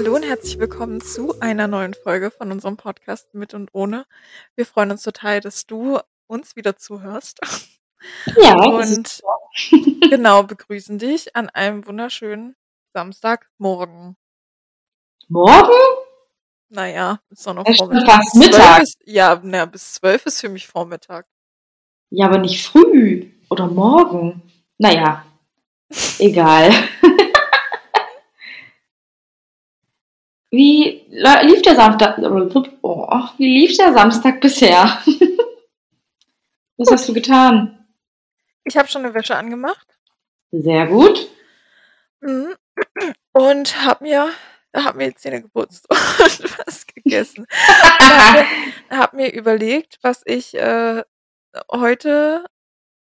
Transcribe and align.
Hallo 0.00 0.16
und 0.16 0.22
herzlich 0.22 0.58
willkommen 0.58 1.02
zu 1.02 1.38
einer 1.40 1.68
neuen 1.68 1.92
Folge 1.92 2.30
von 2.30 2.50
unserem 2.50 2.78
Podcast 2.78 3.34
Mit 3.34 3.52
und 3.52 3.68
Ohne. 3.74 4.06
Wir 4.56 4.64
freuen 4.64 4.92
uns 4.92 5.02
total, 5.02 5.40
dass 5.40 5.66
du 5.66 5.98
uns 6.26 6.56
wieder 6.56 6.74
zuhörst. 6.74 7.38
Ja, 8.40 8.54
und 8.64 9.20
genau 10.10 10.42
begrüßen 10.44 10.98
dich 10.98 11.36
an 11.36 11.50
einem 11.50 11.86
wunderschönen 11.86 12.56
Samstagmorgen. 12.94 14.16
Morgen? 15.28 15.78
Naja, 16.70 17.20
ist 17.28 17.46
doch 17.46 17.52
noch 17.52 17.68
ja, 17.68 17.74
Vormittag. 17.74 18.22
fast 18.22 18.36
Mittag. 18.36 18.82
Ist, 18.82 18.96
ja, 19.04 19.38
na, 19.44 19.66
bis 19.66 19.92
zwölf 19.92 20.24
ist 20.24 20.40
für 20.40 20.48
mich 20.48 20.66
Vormittag. 20.66 21.26
Ja, 22.08 22.24
aber 22.24 22.38
nicht 22.38 22.66
früh 22.66 23.30
oder 23.50 23.66
morgen. 23.66 24.40
Naja, 24.78 25.26
egal. 26.18 26.72
Wie 30.50 31.06
lief 31.08 31.62
der 31.62 31.76
Samstag? 31.76 32.18
Oh, 32.82 33.22
wie 33.38 33.58
lief 33.60 33.76
der 33.76 33.92
Samstag 33.92 34.40
bisher? 34.40 34.98
Was 36.76 36.90
hast 36.90 37.08
du 37.08 37.12
getan? 37.12 37.86
Ich 38.64 38.76
habe 38.76 38.88
schon 38.88 39.04
eine 39.04 39.14
Wäsche 39.14 39.36
angemacht. 39.36 39.86
Sehr 40.50 40.86
gut. 40.86 41.30
Mhm. 42.20 42.54
Und 43.32 43.84
habe 43.84 44.04
mir, 44.04 44.30
hab 44.74 44.96
mir 44.96 45.14
Zähne 45.14 45.42
geputzt 45.42 45.86
und 45.90 46.58
was 46.66 46.86
gegessen. 46.86 47.46
habe 48.00 48.46
hab 48.90 49.12
mir 49.12 49.32
überlegt, 49.32 49.98
was 50.02 50.22
ich 50.24 50.54
äh, 50.54 51.02
heute 51.70 52.44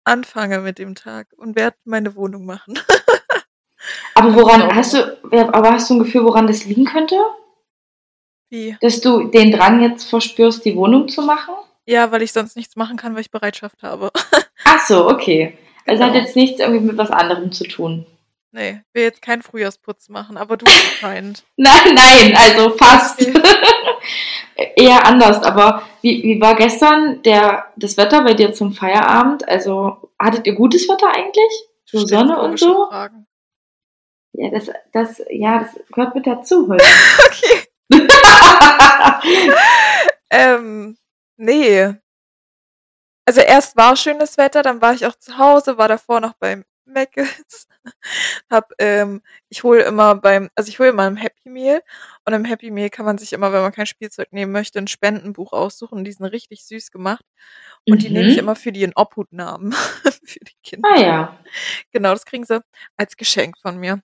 anfange 0.04 0.58
mit 0.58 0.78
dem 0.78 0.94
Tag 0.94 1.28
und 1.36 1.56
werde 1.56 1.76
meine 1.84 2.14
Wohnung 2.16 2.44
machen. 2.44 2.78
aber 4.14 4.34
woran 4.34 4.74
hast 4.74 4.94
du, 4.94 5.18
aber 5.32 5.72
hast 5.72 5.88
du 5.90 5.94
ein 5.94 5.98
Gefühl, 6.00 6.24
woran 6.24 6.46
das 6.46 6.64
liegen 6.64 6.84
könnte? 6.84 7.16
Wie? 8.50 8.76
Dass 8.80 9.00
du 9.00 9.24
den 9.24 9.52
Drang 9.52 9.82
jetzt 9.82 10.04
verspürst, 10.08 10.64
die 10.64 10.76
Wohnung 10.76 11.08
zu 11.08 11.22
machen? 11.22 11.54
Ja, 11.86 12.10
weil 12.12 12.22
ich 12.22 12.32
sonst 12.32 12.56
nichts 12.56 12.76
machen 12.76 12.96
kann, 12.96 13.14
weil 13.14 13.22
ich 13.22 13.30
Bereitschaft 13.30 13.82
habe. 13.82 14.10
Ach 14.64 14.86
so, 14.86 15.08
okay. 15.08 15.56
Also 15.86 16.02
Genau. 16.02 16.14
hat 16.14 16.22
jetzt 16.22 16.36
nichts 16.36 16.60
irgendwie 16.60 16.84
mit 16.84 16.98
was 16.98 17.10
anderem 17.10 17.50
zu 17.52 17.64
tun. 17.64 18.06
Nee, 18.50 18.80
will 18.94 19.02
jetzt 19.02 19.22
keinen 19.22 19.42
Frühjahrsputz 19.42 20.08
machen, 20.08 20.36
aber 20.36 20.56
du 20.56 20.66
anscheinend. 20.66 21.44
Nein, 21.56 21.94
nein, 21.94 22.34
also 22.34 22.70
fast. 22.70 23.20
Eher 24.76 25.06
anders, 25.06 25.42
aber 25.42 25.82
wie, 26.00 26.22
wie 26.22 26.40
war 26.40 26.56
gestern 26.56 27.22
der, 27.22 27.66
das 27.76 27.96
Wetter 27.96 28.22
bei 28.24 28.34
dir 28.34 28.52
zum 28.52 28.72
Feierabend? 28.72 29.46
Also 29.48 30.10
hattet 30.18 30.46
ihr 30.46 30.54
gutes 30.54 30.88
Wetter 30.88 31.08
eigentlich? 31.14 31.52
So 31.84 32.04
Sonne 32.06 32.40
und 32.40 32.58
so? 32.58 32.86
Fragen. 32.88 33.26
Ja, 34.40 34.50
das, 34.50 34.70
das, 34.92 35.20
ja, 35.30 35.58
das 35.58 35.70
gehört 35.92 36.14
mit 36.14 36.26
dazu 36.26 36.68
heute. 36.68 36.84
Okay. 37.90 38.06
ähm, 40.30 40.96
nee. 41.36 41.94
Also 43.26 43.40
erst 43.40 43.76
war 43.76 43.96
schönes 43.96 44.38
Wetter, 44.38 44.62
dann 44.62 44.80
war 44.80 44.94
ich 44.94 45.04
auch 45.06 45.14
zu 45.16 45.36
Hause, 45.38 45.76
war 45.78 45.88
davor 45.88 46.20
noch 46.20 46.34
beim 46.34 46.64
Mc's. 46.86 47.66
Hab, 48.50 48.72
ähm, 48.78 49.22
ich 49.50 49.62
hole 49.62 49.82
immer 49.82 50.14
beim, 50.14 50.48
also 50.54 50.68
ich 50.70 50.78
hole 50.78 50.88
immer 50.90 51.04
ein 51.06 51.16
Happy 51.16 51.48
Meal 51.50 51.82
und 52.26 52.32
im 52.32 52.44
Happy 52.46 52.70
Meal 52.70 52.88
kann 52.90 53.04
man 53.04 53.18
sich 53.18 53.32
immer, 53.34 53.52
wenn 53.52 53.60
man 53.62 53.72
kein 53.72 53.86
Spielzeug 53.86 54.32
nehmen 54.32 54.52
möchte, 54.52 54.78
ein 54.78 54.88
Spendenbuch 54.88 55.52
aussuchen. 55.52 56.04
Die 56.04 56.12
sind 56.12 56.26
richtig 56.26 56.64
süß 56.66 56.90
gemacht. 56.90 57.24
Und 57.86 58.02
die 58.02 58.10
nehme 58.10 58.28
ich 58.28 58.34
Mhm. 58.36 58.40
immer 58.40 58.56
für 58.56 58.72
die 58.72 58.82
in 58.82 58.92
Obhutnamen 58.94 59.72
für 60.24 60.40
die 60.40 60.56
Kinder. 60.62 60.88
Ah 60.94 61.00
ja. 61.00 61.38
Genau, 61.92 62.10
das 62.12 62.24
kriegen 62.24 62.44
sie 62.44 62.62
als 62.96 63.16
Geschenk 63.16 63.58
von 63.58 63.78
mir. 63.78 64.00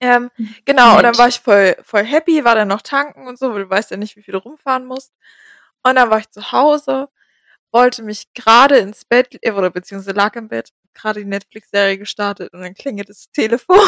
Ähm, 0.00 0.30
genau, 0.64 0.96
und 0.96 1.02
dann 1.02 1.16
war 1.16 1.28
ich 1.28 1.40
voll, 1.40 1.76
voll 1.82 2.04
happy, 2.04 2.44
war 2.44 2.54
dann 2.54 2.68
noch 2.68 2.82
tanken 2.82 3.26
und 3.26 3.38
so, 3.38 3.52
weil 3.54 3.64
du 3.64 3.70
weißt 3.70 3.90
ja 3.90 3.96
nicht, 3.96 4.16
wie 4.16 4.22
viel 4.22 4.32
du 4.32 4.38
rumfahren 4.38 4.86
musst. 4.86 5.12
Und 5.82 5.96
dann 5.96 6.10
war 6.10 6.18
ich 6.18 6.30
zu 6.30 6.52
Hause, 6.52 7.08
wollte 7.72 8.02
mich 8.02 8.32
gerade 8.34 8.76
ins 8.76 9.04
Bett, 9.04 9.38
äh, 9.42 9.52
oder 9.52 9.70
beziehungsweise 9.70 10.16
lag 10.16 10.36
im 10.36 10.48
Bett, 10.48 10.70
gerade 10.94 11.20
die 11.20 11.26
Netflix-Serie 11.26 11.98
gestartet 11.98 12.52
und 12.52 12.60
dann 12.60 12.74
klingelt 12.74 13.08
das 13.08 13.26
Telefon. 13.32 13.78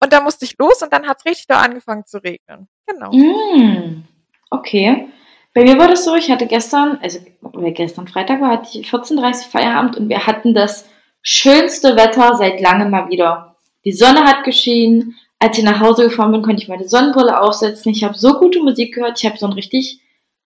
und 0.00 0.12
dann 0.12 0.24
musste 0.24 0.44
ich 0.44 0.56
los 0.58 0.82
und 0.82 0.92
dann 0.92 1.06
hat's 1.06 1.24
richtig 1.24 1.46
da 1.46 1.60
angefangen 1.60 2.06
zu 2.06 2.22
regnen. 2.22 2.68
Genau. 2.86 3.12
Mm, 3.12 4.04
okay. 4.50 5.08
Bei 5.54 5.62
mir 5.62 5.78
war 5.78 5.88
das 5.88 6.04
so, 6.04 6.16
ich 6.16 6.30
hatte 6.30 6.46
gestern, 6.46 6.98
also 7.00 7.20
weil 7.40 7.72
gestern 7.72 8.08
Freitag 8.08 8.40
war, 8.40 8.50
hatte 8.50 8.78
ich 8.78 8.88
14.30 8.88 9.18
Uhr 9.18 9.50
Feierabend 9.50 9.96
und 9.96 10.08
wir 10.08 10.26
hatten 10.26 10.52
das 10.52 10.88
schönste 11.22 11.96
Wetter 11.96 12.36
seit 12.36 12.60
langem 12.60 12.90
mal 12.90 13.08
wieder. 13.08 13.53
Die 13.84 13.92
Sonne 13.92 14.24
hat 14.24 14.44
geschienen. 14.44 15.16
Als 15.38 15.58
ich 15.58 15.64
nach 15.64 15.80
Hause 15.80 16.04
gefahren 16.04 16.32
bin, 16.32 16.42
konnte 16.42 16.62
ich 16.62 16.68
meine 16.68 16.88
Sonnenbrille 16.88 17.40
aufsetzen. 17.40 17.92
Ich 17.92 18.02
habe 18.02 18.16
so 18.16 18.38
gute 18.38 18.60
Musik 18.60 18.94
gehört. 18.94 19.18
Ich 19.18 19.26
habe 19.28 19.36
so 19.36 19.46
ein 19.46 19.52
richtig 19.52 20.00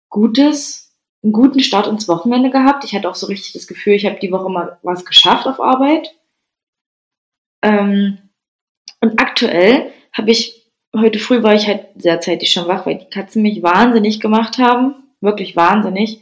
gutes, 0.08 0.96
einen 1.22 1.32
guten 1.32 1.60
Start 1.60 1.86
ins 1.86 2.08
Wochenende 2.08 2.50
gehabt. 2.50 2.84
Ich 2.84 2.94
hatte 2.94 3.08
auch 3.08 3.14
so 3.14 3.26
richtig 3.26 3.52
das 3.52 3.66
Gefühl, 3.66 3.94
ich 3.94 4.06
habe 4.06 4.18
die 4.20 4.32
Woche 4.32 4.50
mal 4.50 4.78
was 4.82 5.04
geschafft 5.04 5.46
auf 5.46 5.60
Arbeit. 5.60 6.12
Ähm, 7.62 8.18
und 9.00 9.20
aktuell 9.20 9.92
habe 10.12 10.30
ich, 10.30 10.70
heute 10.96 11.18
früh 11.18 11.42
war 11.42 11.54
ich 11.54 11.68
halt 11.68 11.86
sehr 11.96 12.20
zeitig 12.20 12.50
schon 12.50 12.66
wach, 12.66 12.84
weil 12.84 12.98
die 12.98 13.10
Katzen 13.10 13.42
mich 13.42 13.62
wahnsinnig 13.62 14.20
gemacht 14.20 14.58
haben. 14.58 14.94
Wirklich 15.20 15.54
wahnsinnig. 15.54 16.20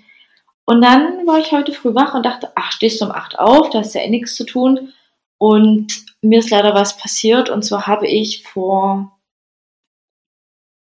Und 0.66 0.82
dann 0.82 1.26
war 1.26 1.38
ich 1.38 1.52
heute 1.52 1.72
früh 1.72 1.94
wach 1.94 2.14
und 2.14 2.26
dachte, 2.26 2.52
ach, 2.54 2.72
stehst 2.72 3.00
du 3.00 3.06
um 3.06 3.12
8 3.12 3.38
auf, 3.38 3.70
da 3.70 3.80
ist 3.80 3.94
ja 3.94 4.02
eh 4.02 4.10
nichts 4.10 4.34
zu 4.34 4.44
tun. 4.44 4.92
Und 5.38 6.04
mir 6.22 6.40
ist 6.40 6.50
leider 6.50 6.74
was 6.74 6.96
passiert. 6.96 7.48
Und 7.48 7.64
zwar 7.64 7.86
habe 7.86 8.06
ich 8.06 8.42
vor 8.42 9.18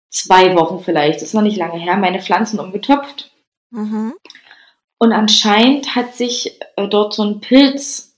zwei 0.09 0.56
Wochen 0.56 0.84
vielleicht, 0.84 1.17
das 1.17 1.29
ist 1.29 1.34
noch 1.34 1.41
nicht 1.41 1.57
lange 1.57 1.79
her, 1.79 1.97
meine 1.97 2.22
Pflanzen 2.22 2.59
umgetopft. 2.59 3.31
Mhm. 3.72 4.13
Und 5.00 5.13
anscheinend 5.13 5.95
hat 5.95 6.16
sich 6.16 6.59
äh, 6.75 6.88
dort 6.88 7.13
so 7.13 7.23
ein 7.23 7.39
Pilz 7.39 8.17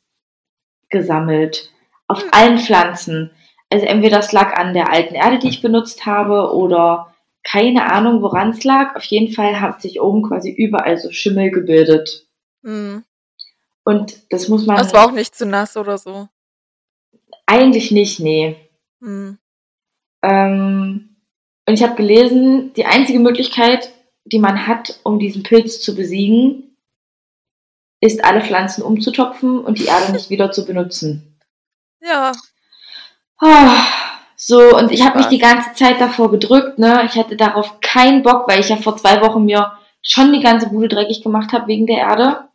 gesammelt. 0.89 1.71
Auf 2.07 2.21
Hm. 2.21 2.29
allen 2.31 2.59
Pflanzen. 2.59 3.31
Also 3.69 3.85
entweder 3.85 4.17
das 4.17 4.33
lag 4.33 4.53
an 4.57 4.73
der 4.73 4.91
alten 4.91 5.15
Erde, 5.15 5.39
die 5.39 5.49
ich 5.49 5.61
benutzt 5.61 6.05
habe, 6.05 6.53
oder 6.53 7.15
keine 7.43 7.91
Ahnung, 7.91 8.21
woran 8.21 8.49
es 8.49 8.63
lag. 8.63 8.95
Auf 8.95 9.03
jeden 9.05 9.33
Fall 9.33 9.61
hat 9.61 9.81
sich 9.81 10.01
oben 10.01 10.23
quasi 10.23 10.51
überall 10.51 10.97
so 10.97 11.11
Schimmel 11.11 11.51
gebildet. 11.51 12.27
Mhm. 12.61 13.03
Und 13.83 14.15
das 14.31 14.47
muss 14.47 14.65
man 14.65 14.77
Das 14.77 14.93
war 14.93 15.05
auch 15.07 15.11
nicht 15.11 15.35
zu 15.35 15.45
nass 15.45 15.75
oder 15.77 15.97
so. 15.97 16.29
eigentlich 17.45 17.91
nicht, 17.91 18.19
nee. 18.19 18.55
Mhm. 18.99 19.37
Ähm, 20.21 21.15
und 21.67 21.73
ich 21.73 21.83
habe 21.83 21.95
gelesen, 21.95 22.73
die 22.73 22.85
einzige 22.85 23.19
Möglichkeit, 23.19 23.89
die 24.25 24.39
man 24.39 24.67
hat, 24.67 24.99
um 25.03 25.19
diesen 25.19 25.43
Pilz 25.43 25.81
zu 25.81 25.95
besiegen, 25.95 26.77
ist 27.99 28.23
alle 28.23 28.41
Pflanzen 28.41 28.83
umzutopfen 28.83 29.59
und 29.59 29.79
die 29.79 29.85
Erde 29.85 30.11
nicht 30.13 30.29
wieder 30.29 30.51
zu 30.51 30.65
benutzen. 30.65 31.37
Ja, 32.01 32.31
Ah, 33.39 33.83
So, 34.37 34.75
und 34.77 34.91
ich 34.91 35.05
habe 35.05 35.17
mich 35.17 35.27
die 35.27 35.37
ganze 35.37 35.73
Zeit 35.73 35.99
davor 35.99 36.31
gedrückt, 36.31 36.79
ne? 36.79 37.03
Ich 37.05 37.17
hatte 37.17 37.35
darauf 37.35 37.79
keinen 37.81 38.23
Bock, 38.23 38.47
weil 38.47 38.59
ich 38.61 38.69
ja 38.69 38.77
vor 38.77 38.95
zwei 38.97 39.21
Wochen 39.21 39.43
mir 39.45 39.73
schon 40.01 40.31
die 40.33 40.39
ganze 40.41 40.69
Bude 40.69 40.87
dreckig 40.87 41.23
gemacht 41.23 41.51
habe 41.51 41.67
wegen 41.67 41.85
der 41.87 41.97
Erde. 41.97 42.47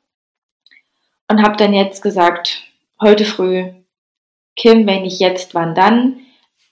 Und 1.30 1.42
habe 1.42 1.56
dann 1.56 1.74
jetzt 1.74 2.02
gesagt, 2.02 2.62
heute 3.00 3.24
früh, 3.24 3.70
Kim, 4.56 4.86
wenn 4.86 5.02
nicht 5.02 5.20
jetzt, 5.20 5.54
wann 5.54 5.74
dann? 5.74 6.20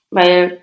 Weil 0.09 0.61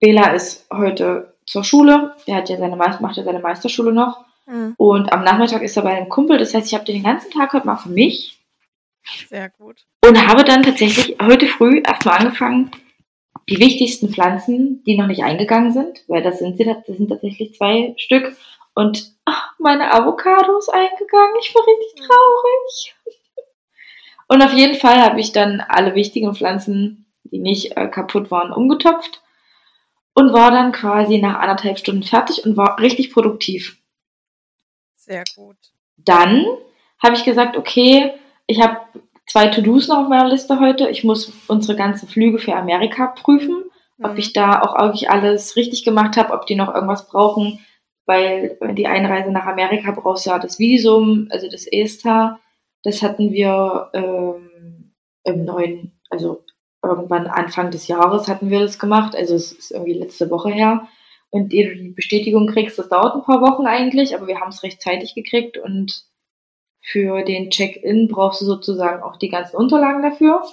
Bela 0.00 0.32
ist 0.32 0.66
heute 0.72 1.34
zur 1.46 1.64
Schule, 1.64 2.14
der 2.26 2.36
hat 2.36 2.48
ja 2.48 2.56
seine, 2.56 2.76
macht 2.76 3.16
ja 3.16 3.24
seine 3.24 3.40
Meisterschule 3.40 3.92
noch. 3.92 4.24
Mhm. 4.46 4.74
Und 4.76 5.12
am 5.12 5.24
Nachmittag 5.24 5.62
ist 5.62 5.76
er 5.76 5.82
bei 5.82 5.96
einem 5.96 6.08
Kumpel. 6.08 6.38
Das 6.38 6.54
heißt, 6.54 6.66
ich 6.66 6.74
habe 6.74 6.84
den 6.84 7.02
ganzen 7.02 7.30
Tag 7.30 7.52
heute 7.52 7.66
mal 7.66 7.76
für 7.76 7.88
mich 7.88 8.38
Sehr 9.28 9.50
gut. 9.50 9.84
und 10.06 10.26
habe 10.26 10.44
dann 10.44 10.62
tatsächlich 10.62 11.16
heute 11.20 11.46
früh 11.46 11.80
erstmal 11.84 12.18
angefangen, 12.18 12.70
die 13.48 13.58
wichtigsten 13.58 14.08
Pflanzen, 14.08 14.82
die 14.84 14.96
noch 14.96 15.06
nicht 15.06 15.22
eingegangen 15.22 15.72
sind, 15.72 16.02
weil 16.08 16.22
das 16.22 16.38
sind 16.38 16.56
sie, 16.56 16.64
das 16.64 16.96
sind 16.96 17.08
tatsächlich 17.08 17.54
zwei 17.54 17.94
Stück. 17.98 18.36
Und 18.74 19.12
ach, 19.24 19.54
meine 19.58 19.92
Avocado 19.92 20.58
ist 20.58 20.70
eingegangen. 20.70 21.36
Ich 21.40 21.54
war 21.54 21.62
richtig 21.66 22.06
traurig. 22.06 22.94
Und 24.28 24.42
auf 24.42 24.52
jeden 24.52 24.74
Fall 24.76 25.00
habe 25.02 25.20
ich 25.20 25.32
dann 25.32 25.60
alle 25.60 25.94
wichtigen 25.94 26.34
Pflanzen, 26.34 27.06
die 27.24 27.38
nicht 27.38 27.76
äh, 27.76 27.88
kaputt 27.88 28.30
waren, 28.30 28.52
umgetopft 28.52 29.22
und 30.14 30.32
war 30.32 30.50
dann 30.50 30.72
quasi 30.72 31.18
nach 31.18 31.38
anderthalb 31.40 31.78
Stunden 31.78 32.02
fertig 32.02 32.44
und 32.44 32.56
war 32.56 32.78
richtig 32.78 33.12
produktiv. 33.12 33.78
Sehr 34.94 35.24
gut. 35.36 35.56
Dann 35.96 36.44
habe 37.02 37.16
ich 37.16 37.24
gesagt, 37.24 37.56
okay, 37.56 38.12
ich 38.46 38.60
habe 38.62 38.78
zwei 39.26 39.48
To-Dos 39.48 39.88
noch 39.88 39.98
auf 39.98 40.08
meiner 40.08 40.28
Liste 40.28 40.60
heute. 40.60 40.88
Ich 40.88 41.04
muss 41.04 41.32
unsere 41.48 41.76
ganzen 41.76 42.08
Flüge 42.08 42.38
für 42.38 42.54
Amerika 42.54 43.08
prüfen, 43.08 43.64
ob 44.02 44.12
Mhm. 44.12 44.18
ich 44.18 44.32
da 44.32 44.60
auch 44.62 44.78
wirklich 44.80 45.10
alles 45.10 45.56
richtig 45.56 45.84
gemacht 45.84 46.16
habe, 46.16 46.32
ob 46.32 46.46
die 46.46 46.54
noch 46.56 46.74
irgendwas 46.74 47.08
brauchen, 47.08 47.64
weil 48.06 48.58
die 48.72 48.86
Einreise 48.86 49.30
nach 49.30 49.46
Amerika 49.46 49.90
brauchst 49.92 50.26
du 50.26 50.30
ja 50.30 50.38
das 50.38 50.58
Visum, 50.58 51.28
also 51.30 51.48
das 51.50 51.66
ESTA. 51.70 52.38
Das 52.84 53.02
hatten 53.02 53.32
wir 53.32 53.90
ähm, 53.94 54.94
im 55.24 55.44
neuen, 55.44 55.98
also 56.10 56.44
irgendwann 56.82 57.26
Anfang 57.26 57.70
des 57.70 57.88
Jahres 57.88 58.28
hatten 58.28 58.50
wir 58.50 58.60
das 58.60 58.78
gemacht, 58.78 59.16
also 59.16 59.34
es 59.34 59.52
ist 59.52 59.70
irgendwie 59.70 59.94
letzte 59.94 60.30
Woche 60.30 60.50
her. 60.50 60.86
Und 61.30 61.52
ehe 61.52 61.68
du 61.68 61.82
die 61.82 61.90
Bestätigung 61.90 62.46
kriegst, 62.46 62.78
das 62.78 62.88
dauert 62.88 63.16
ein 63.16 63.24
paar 63.24 63.40
Wochen 63.40 63.66
eigentlich, 63.66 64.14
aber 64.14 64.28
wir 64.28 64.38
haben 64.38 64.50
es 64.50 64.62
rechtzeitig 64.62 65.14
gekriegt 65.14 65.58
und 65.58 66.04
für 66.80 67.24
den 67.24 67.50
Check-in 67.50 68.08
brauchst 68.08 68.42
du 68.42 68.44
sozusagen 68.44 69.02
auch 69.02 69.16
die 69.16 69.30
ganzen 69.30 69.56
Unterlagen 69.56 70.02
dafür. 70.02 70.44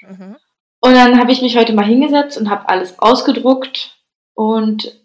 Mhm. 0.00 0.36
Und 0.80 0.92
dann 0.94 1.18
habe 1.18 1.30
ich 1.32 1.42
mich 1.42 1.56
heute 1.56 1.74
mal 1.74 1.84
hingesetzt 1.84 2.38
und 2.38 2.48
habe 2.48 2.68
alles 2.68 2.98
ausgedruckt 2.98 3.98
und 4.34 5.00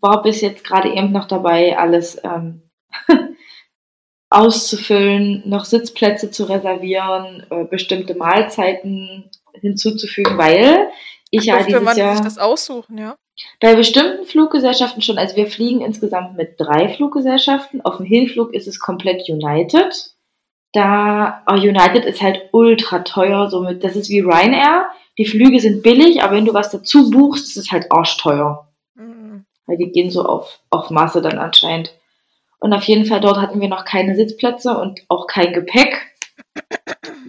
war 0.00 0.22
bis 0.22 0.40
jetzt 0.40 0.64
gerade 0.64 0.92
eben 0.92 1.12
noch 1.12 1.28
dabei, 1.28 1.78
alles 1.78 2.20
ähm, 2.24 2.62
auszufüllen, 4.30 5.42
noch 5.46 5.64
Sitzplätze 5.64 6.30
zu 6.30 6.44
reservieren, 6.44 7.46
äh, 7.50 7.64
bestimmte 7.64 8.14
Mahlzeiten 8.14 9.30
hinzuzufügen, 9.54 10.36
weil 10.36 10.88
ich 11.30 11.44
ja 11.44 11.62
dieses 11.62 11.82
man 11.82 11.96
Jahr 11.96 12.14
sich 12.14 12.24
das 12.24 12.38
aussuchen, 12.38 12.98
ja. 12.98 13.16
Bei 13.60 13.74
bestimmten 13.74 14.26
Fluggesellschaften 14.26 15.00
schon, 15.00 15.18
also 15.18 15.36
wir 15.36 15.46
fliegen 15.46 15.80
insgesamt 15.80 16.36
mit 16.36 16.54
drei 16.58 16.88
Fluggesellschaften. 16.88 17.80
Auf 17.82 17.98
dem 17.98 18.06
Hinflug 18.06 18.52
ist 18.52 18.66
es 18.66 18.80
komplett 18.80 19.28
United. 19.28 20.14
Da 20.72 21.42
oh, 21.46 21.54
United 21.54 22.04
ist 22.04 22.20
halt 22.20 22.48
ultra 22.52 23.00
teuer, 23.00 23.48
somit 23.48 23.84
das 23.84 23.96
ist 23.96 24.10
wie 24.10 24.20
Ryanair. 24.20 24.88
Die 25.18 25.24
Flüge 25.24 25.60
sind 25.60 25.82
billig, 25.82 26.22
aber 26.22 26.36
wenn 26.36 26.44
du 26.44 26.54
was 26.54 26.70
dazu 26.70 27.10
buchst, 27.10 27.46
ist 27.46 27.56
es 27.56 27.72
halt 27.72 27.90
arschteuer. 27.90 28.68
Mhm. 28.94 29.44
Weil 29.66 29.76
die 29.76 29.90
gehen 29.92 30.10
so 30.10 30.24
auf, 30.24 30.60
auf 30.70 30.90
Masse 30.90 31.22
dann 31.22 31.38
anscheinend. 31.38 31.92
Und 32.60 32.72
auf 32.72 32.84
jeden 32.84 33.06
Fall 33.06 33.20
dort 33.20 33.38
hatten 33.38 33.60
wir 33.60 33.68
noch 33.68 33.84
keine 33.84 34.16
Sitzplätze 34.16 34.76
und 34.76 35.00
auch 35.08 35.26
kein 35.26 35.52
Gepäck, 35.52 36.06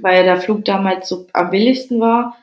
weil 0.02 0.24
der 0.24 0.42
Flug 0.42 0.66
damals 0.66 1.08
so 1.08 1.28
am 1.34 1.52
billigsten 1.52 2.00
war. 2.00 2.36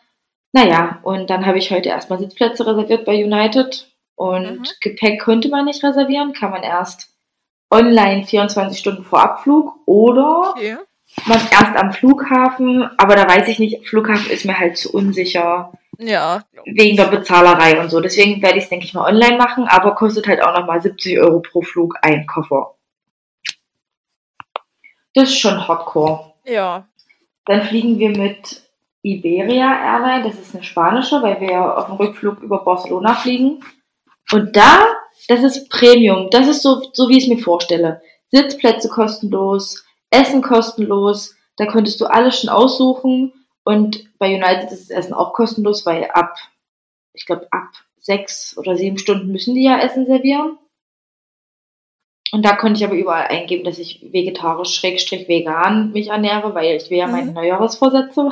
Naja, 0.52 1.00
und 1.02 1.28
dann 1.28 1.44
habe 1.46 1.58
ich 1.58 1.70
heute 1.70 1.88
erstmal 1.88 2.18
Sitzplätze 2.18 2.66
reserviert 2.66 3.04
bei 3.04 3.22
United 3.22 3.90
und 4.14 4.60
mhm. 4.60 4.64
Gepäck 4.80 5.20
konnte 5.20 5.48
man 5.48 5.64
nicht 5.64 5.84
reservieren, 5.84 6.32
kann 6.32 6.50
man 6.50 6.62
erst 6.62 7.10
online 7.70 8.24
24 8.24 8.78
Stunden 8.78 9.04
vor 9.04 9.20
Abflug 9.20 9.74
oder 9.86 10.50
okay. 10.50 10.76
man 11.26 11.40
erst 11.50 11.76
am 11.76 11.92
Flughafen, 11.92 12.88
aber 12.96 13.16
da 13.16 13.28
weiß 13.28 13.48
ich 13.48 13.58
nicht, 13.58 13.86
Flughafen 13.86 14.30
ist 14.30 14.44
mir 14.44 14.58
halt 14.58 14.76
zu 14.76 14.92
unsicher. 14.92 15.72
Ja. 15.98 16.44
Wegen 16.66 16.96
der 16.96 17.06
Bezahlerei 17.06 17.80
und 17.80 17.90
so. 17.90 18.00
Deswegen 18.00 18.42
werde 18.42 18.58
ich 18.58 18.64
es, 18.64 18.70
denke 18.70 18.84
ich 18.84 18.92
mal, 18.92 19.10
online 19.10 19.38
machen, 19.38 19.66
aber 19.66 19.94
kostet 19.94 20.26
halt 20.26 20.42
auch 20.42 20.54
nochmal 20.54 20.80
70 20.80 21.18
Euro 21.18 21.40
pro 21.40 21.62
Flug 21.62 21.96
ein 22.02 22.26
Koffer. 22.26 22.75
Das 25.16 25.30
ist 25.30 25.38
schon 25.38 25.66
Hardcore. 25.66 26.34
Ja. 26.44 26.86
Dann 27.46 27.62
fliegen 27.62 27.98
wir 27.98 28.10
mit 28.10 28.62
Iberia 29.00 29.94
Airline, 29.94 30.28
das 30.28 30.38
ist 30.38 30.54
eine 30.54 30.62
spanische, 30.62 31.22
weil 31.22 31.40
wir 31.40 31.78
auf 31.78 31.86
dem 31.86 31.94
Rückflug 31.94 32.42
über 32.42 32.62
Barcelona 32.62 33.14
fliegen. 33.14 33.64
Und 34.30 34.54
da, 34.54 34.84
das 35.28 35.42
ist 35.42 35.70
Premium. 35.70 36.28
Das 36.30 36.46
ist 36.48 36.62
so, 36.62 36.82
so 36.92 37.08
wie 37.08 37.16
ich 37.16 37.24
es 37.24 37.30
mir 37.30 37.38
vorstelle. 37.38 38.02
Sitzplätze 38.30 38.90
kostenlos, 38.90 39.86
Essen 40.10 40.42
kostenlos. 40.42 41.34
Da 41.56 41.64
könntest 41.64 41.98
du 42.02 42.04
alles 42.04 42.40
schon 42.40 42.50
aussuchen. 42.50 43.32
Und 43.64 44.04
bei 44.18 44.34
United 44.34 44.70
ist 44.70 44.90
das 44.90 44.98
Essen 44.98 45.14
auch 45.14 45.32
kostenlos, 45.32 45.86
weil 45.86 46.10
ab, 46.10 46.36
ich 47.14 47.24
glaube, 47.24 47.48
ab 47.52 47.70
sechs 47.98 48.54
oder 48.58 48.76
sieben 48.76 48.98
Stunden 48.98 49.32
müssen 49.32 49.54
die 49.54 49.64
ja 49.64 49.78
Essen 49.78 50.04
servieren. 50.04 50.58
Und 52.32 52.44
da 52.44 52.56
konnte 52.56 52.78
ich 52.78 52.84
aber 52.84 52.96
überall 52.96 53.28
eingeben, 53.28 53.64
dass 53.64 53.78
ich 53.78 54.00
vegetarisch, 54.10 54.74
schrägstrich 54.74 55.28
vegan 55.28 55.92
mich 55.92 56.08
ernähre, 56.08 56.54
weil 56.54 56.76
ich 56.76 56.90
will 56.90 56.98
ja 56.98 57.06
meine 57.06 57.28
mhm. 57.28 57.34
Neujahresvorsätze 57.34 58.30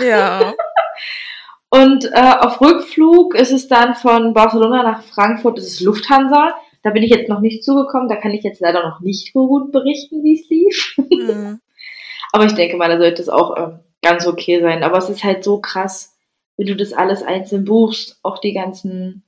ja. 0.00 0.54
Und 1.70 2.04
äh, 2.12 2.34
auf 2.38 2.60
Rückflug 2.60 3.34
ist 3.34 3.50
es 3.50 3.66
dann 3.66 3.96
von 3.96 4.32
Barcelona 4.32 4.84
nach 4.84 5.02
Frankfurt, 5.02 5.58
das 5.58 5.64
ist 5.64 5.80
Lufthansa. 5.80 6.54
Da 6.84 6.90
bin 6.90 7.02
ich 7.02 7.10
jetzt 7.10 7.28
noch 7.28 7.40
nicht 7.40 7.64
zugekommen, 7.64 8.08
da 8.08 8.16
kann 8.16 8.30
ich 8.30 8.44
jetzt 8.44 8.60
leider 8.60 8.88
noch 8.88 9.00
nicht 9.00 9.32
so 9.32 9.48
gut 9.48 9.72
berichten, 9.72 10.22
wie 10.22 10.40
es 10.40 10.48
lief. 10.48 10.96
Mhm. 11.10 11.60
Aber 12.32 12.44
ich 12.44 12.54
denke 12.54 12.76
mal, 12.76 12.88
da 12.88 12.98
sollte 12.98 13.22
es 13.22 13.28
auch 13.28 13.56
ähm, 13.56 13.80
ganz 14.02 14.26
okay 14.26 14.60
sein. 14.60 14.82
Aber 14.84 14.98
es 14.98 15.08
ist 15.08 15.24
halt 15.24 15.42
so 15.42 15.60
krass, 15.60 16.16
wenn 16.56 16.66
du 16.66 16.76
das 16.76 16.92
alles 16.92 17.22
einzeln 17.22 17.64
buchst, 17.64 18.20
auch 18.22 18.38
die 18.38 18.52
ganzen 18.52 19.24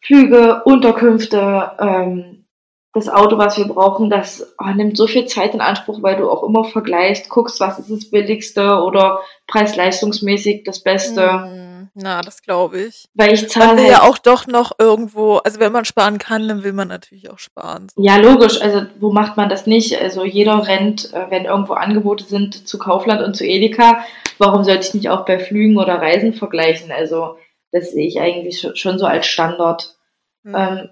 Flüge, 0.00 0.62
Unterkünfte, 0.64 1.72
ähm, 1.78 2.37
das 2.98 3.08
Auto, 3.08 3.38
was 3.38 3.56
wir 3.56 3.66
brauchen, 3.66 4.10
das 4.10 4.54
oh, 4.58 4.68
nimmt 4.74 4.96
so 4.96 5.06
viel 5.06 5.26
Zeit 5.26 5.54
in 5.54 5.60
Anspruch, 5.60 6.02
weil 6.02 6.16
du 6.16 6.30
auch 6.30 6.42
immer 6.42 6.64
vergleichst, 6.64 7.28
guckst, 7.28 7.60
was 7.60 7.78
ist 7.78 7.90
das 7.90 8.10
billigste 8.10 8.82
oder 8.82 9.20
preis-leistungsmäßig 9.46 10.64
das 10.64 10.82
Beste. 10.82 11.30
Hm, 11.30 11.88
na, 11.94 12.20
das 12.20 12.42
glaube 12.42 12.80
ich. 12.80 13.06
Weil 13.14 13.32
ich 13.32 13.48
zahle. 13.48 13.66
Man 13.66 13.76
will 13.78 13.90
ja 13.90 14.02
auch 14.02 14.18
doch 14.18 14.46
noch 14.46 14.72
irgendwo, 14.78 15.36
also 15.36 15.60
wenn 15.60 15.72
man 15.72 15.84
sparen 15.84 16.18
kann, 16.18 16.46
dann 16.48 16.64
will 16.64 16.72
man 16.72 16.88
natürlich 16.88 17.30
auch 17.30 17.38
sparen. 17.38 17.88
So. 17.94 18.02
Ja, 18.02 18.16
logisch. 18.16 18.60
Also 18.60 18.86
wo 19.00 19.12
macht 19.12 19.36
man 19.36 19.48
das 19.48 19.66
nicht? 19.66 20.00
Also 20.00 20.24
jeder 20.24 20.66
rennt, 20.66 21.12
äh, 21.12 21.26
wenn 21.30 21.44
irgendwo 21.44 21.74
Angebote 21.74 22.24
sind, 22.24 22.68
zu 22.68 22.78
Kaufland 22.78 23.22
und 23.22 23.34
zu 23.34 23.44
Edeka. 23.44 24.04
Warum 24.38 24.64
sollte 24.64 24.86
ich 24.86 24.94
nicht 24.94 25.10
auch 25.10 25.24
bei 25.24 25.38
Flügen 25.38 25.78
oder 25.78 25.94
Reisen 25.94 26.34
vergleichen? 26.34 26.92
Also 26.92 27.36
das 27.72 27.90
sehe 27.90 28.06
ich 28.06 28.20
eigentlich 28.20 28.66
schon 28.74 28.98
so 28.98 29.06
als 29.06 29.26
Standard. 29.26 29.96
Mhm. 30.42 30.54
Ähm, 30.56 30.88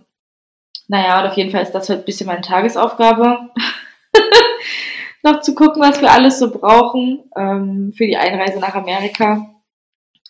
naja, 0.88 1.20
und 1.20 1.28
auf 1.28 1.36
jeden 1.36 1.50
Fall 1.50 1.62
ist 1.62 1.72
das 1.72 1.88
halt 1.88 2.00
ein 2.00 2.04
bisschen 2.04 2.26
meine 2.26 2.42
Tagesaufgabe. 2.42 3.50
noch 5.22 5.40
zu 5.40 5.54
gucken, 5.54 5.82
was 5.82 6.00
wir 6.00 6.10
alles 6.10 6.38
so 6.38 6.50
brauchen 6.50 7.30
ähm, 7.36 7.92
für 7.96 8.06
die 8.06 8.16
Einreise 8.16 8.60
nach 8.60 8.74
Amerika. 8.74 9.54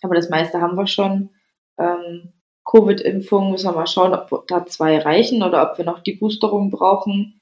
Aber 0.01 0.15
das 0.15 0.29
meiste 0.29 0.59
haben 0.61 0.75
wir 0.75 0.87
schon. 0.87 1.29
Ähm, 1.77 2.33
Covid-Impfung 2.65 3.51
müssen 3.51 3.69
wir 3.69 3.75
mal 3.75 3.87
schauen, 3.87 4.13
ob 4.13 4.47
da 4.47 4.65
zwei 4.65 4.99
reichen 4.99 5.41
oder 5.41 5.71
ob 5.71 5.77
wir 5.77 5.85
noch 5.85 5.99
die 5.99 6.13
Boosterung 6.13 6.69
brauchen. 6.69 7.39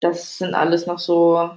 Das 0.00 0.38
sind 0.38 0.54
alles 0.54 0.86
noch 0.86 0.98
so 0.98 1.50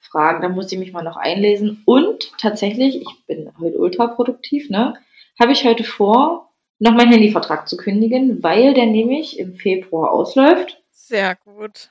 Fragen, 0.00 0.42
da 0.42 0.48
muss 0.48 0.70
ich 0.70 0.78
mich 0.78 0.92
mal 0.92 1.02
noch 1.02 1.16
einlesen. 1.16 1.82
Und 1.86 2.36
tatsächlich, 2.38 3.00
ich 3.00 3.26
bin 3.26 3.50
heute 3.58 3.78
ultra 3.78 4.08
produktiv, 4.08 4.68
ne? 4.68 4.94
Habe 5.40 5.52
ich 5.52 5.64
heute 5.64 5.84
vor, 5.84 6.51
noch 6.82 6.94
meinen 6.94 7.12
Handyvertrag 7.12 7.68
zu 7.68 7.76
kündigen, 7.76 8.42
weil 8.42 8.74
der 8.74 8.86
nämlich 8.86 9.38
im 9.38 9.54
Februar 9.54 10.10
ausläuft. 10.10 10.82
Sehr 10.90 11.36
gut. 11.36 11.90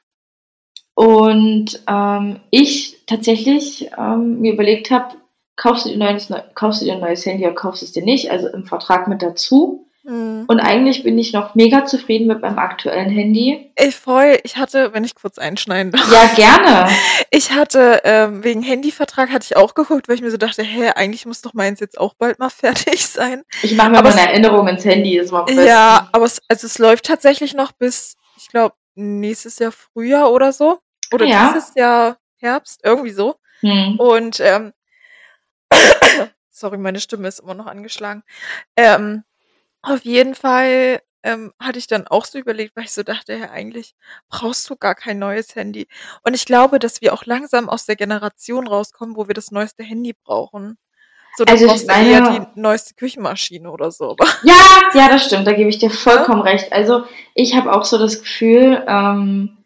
Und 0.95 1.81
ähm, 1.87 2.41
ich 2.49 2.97
tatsächlich 3.05 3.89
ähm, 3.97 4.41
mir 4.41 4.51
überlegt 4.51 4.91
habe, 4.91 5.15
kaufst 5.55 5.85
du, 5.85 5.89
dir 5.89 5.97
neues, 5.97 6.27
kaufst 6.55 6.81
du 6.81 6.85
dir 6.85 6.95
ein 6.95 6.99
neues 6.99 7.25
Handy 7.25 7.45
oder 7.45 7.55
kaufst 7.55 7.81
du 7.81 7.85
es 7.85 7.93
dir 7.93 8.03
nicht, 8.03 8.31
also 8.31 8.49
im 8.49 8.65
Vertrag 8.65 9.07
mit 9.07 9.21
dazu. 9.21 9.87
Mhm. 10.11 10.43
Und 10.47 10.59
eigentlich 10.59 11.03
bin 11.03 11.17
ich 11.17 11.31
noch 11.31 11.55
mega 11.55 11.85
zufrieden 11.85 12.27
mit 12.27 12.41
meinem 12.41 12.59
aktuellen 12.59 13.09
Handy. 13.09 13.71
Ich 13.77 13.95
voll, 13.95 14.37
ich 14.43 14.57
hatte, 14.57 14.93
wenn 14.93 15.05
ich 15.05 15.15
kurz 15.15 15.37
einschneiden 15.37 15.93
darf. 15.93 16.11
Ja, 16.11 16.25
gerne. 16.35 16.91
Ich 17.33 17.53
hatte, 17.53 18.01
ähm, 18.03 18.43
wegen 18.43 18.61
Handyvertrag 18.61 19.31
hatte 19.31 19.45
ich 19.49 19.55
auch 19.55 19.73
geguckt, 19.73 20.09
weil 20.09 20.15
ich 20.15 20.21
mir 20.21 20.31
so 20.31 20.35
dachte, 20.35 20.63
hä, 20.63 20.91
eigentlich 20.95 21.25
muss 21.25 21.41
doch 21.41 21.53
meins 21.53 21.79
jetzt 21.79 21.97
auch 21.97 22.13
bald 22.13 22.39
mal 22.39 22.49
fertig 22.49 23.07
sein. 23.07 23.43
Ich 23.63 23.73
mache 23.73 23.89
mir 23.89 23.99
aber 23.99 24.09
mal 24.09 24.19
eine 24.19 24.31
Erinnerung 24.31 24.67
ins 24.67 24.83
Handy, 24.83 25.17
ist 25.17 25.31
mal 25.31 25.49
Ja, 25.49 26.09
aber 26.11 26.25
es, 26.25 26.41
also 26.49 26.67
es 26.67 26.77
läuft 26.77 27.05
tatsächlich 27.05 27.53
noch 27.53 27.71
bis, 27.71 28.17
ich 28.35 28.49
glaube, 28.49 28.75
nächstes 28.95 29.59
Jahr 29.59 29.71
Frühjahr 29.71 30.29
oder 30.29 30.51
so. 30.51 30.79
Oder 31.13 31.25
ja. 31.25 31.53
dieses 31.53 31.73
Jahr 31.75 32.17
Herbst, 32.37 32.81
irgendwie 32.83 33.11
so. 33.11 33.35
Hm. 33.61 33.97
Und 33.97 34.41
ähm, 34.41 34.73
sorry, 36.49 36.77
meine 36.77 36.99
Stimme 36.99 37.29
ist 37.29 37.39
immer 37.39 37.53
noch 37.53 37.67
angeschlagen. 37.67 38.23
Ähm, 38.75 39.23
auf 39.81 40.03
jeden 40.05 40.35
Fall, 40.35 41.01
ähm, 41.23 41.53
hatte 41.59 41.79
ich 41.79 41.87
dann 41.87 42.07
auch 42.07 42.25
so 42.25 42.39
überlegt, 42.39 42.75
weil 42.75 42.85
ich 42.85 42.93
so 42.93 43.03
dachte: 43.03 43.33
„Ja, 43.33 43.51
eigentlich 43.51 43.93
brauchst 44.29 44.69
du 44.69 44.75
gar 44.75 44.95
kein 44.95 45.19
neues 45.19 45.55
Handy.“ 45.55 45.87
Und 46.23 46.33
ich 46.35 46.45
glaube, 46.45 46.79
dass 46.79 47.01
wir 47.01 47.13
auch 47.13 47.25
langsam 47.25 47.69
aus 47.69 47.85
der 47.85 47.95
Generation 47.95 48.67
rauskommen, 48.67 49.15
wo 49.15 49.27
wir 49.27 49.33
das 49.35 49.51
neueste 49.51 49.83
Handy 49.83 50.13
brauchen. 50.23 50.77
So, 51.37 51.45
dann 51.45 51.53
Also, 51.55 51.67
brauchst 51.67 51.87
du 51.87 51.93
eher 51.93 52.21
die 52.55 52.59
neueste 52.59 52.93
Küchenmaschine 52.95 53.71
oder 53.71 53.91
so, 53.91 54.15
Ja, 54.43 54.55
ja, 54.93 55.09
das 55.09 55.25
stimmt, 55.25 55.47
da 55.47 55.53
gebe 55.53 55.69
ich 55.69 55.79
dir 55.79 55.89
Ja? 55.89 55.95
vollkommen 55.95 56.41
recht. 56.41 56.73
Also, 56.73 57.03
ich 57.35 57.55
habe 57.55 57.71
auch 57.73 57.85
so 57.85 57.97
das 57.97 58.19
Gefühl, 58.19 58.83
ähm, 58.87 59.57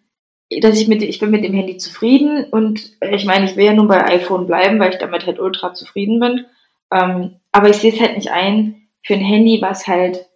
dass 0.62 0.80
ich 0.80 0.88
mit 0.88 1.02
ich 1.02 1.20
bin 1.20 1.32
mit 1.32 1.44
dem 1.44 1.54
Handy 1.54 1.78
zufrieden 1.78 2.46
und 2.52 2.92
ich 3.02 3.26
meine, 3.26 3.46
ich 3.46 3.56
will 3.56 3.66
ja 3.66 3.74
nun 3.74 3.88
bei 3.88 4.06
iPhone 4.06 4.46
bleiben, 4.46 4.80
weil 4.80 4.92
ich 4.92 5.00
damit 5.00 5.26
halt 5.26 5.40
ultra 5.40 5.74
zufrieden 5.74 6.20
bin. 6.20 6.46
Ähm, 6.92 7.38
aber 7.52 7.70
ich 7.70 7.78
sehe 7.78 7.92
es 7.94 8.00
halt 8.00 8.16
nicht 8.16 8.30
ein 8.30 8.85
für 9.06 9.14
ein 9.14 9.22
Handy, 9.22 9.62
was 9.62 9.88
halt 9.88 10.28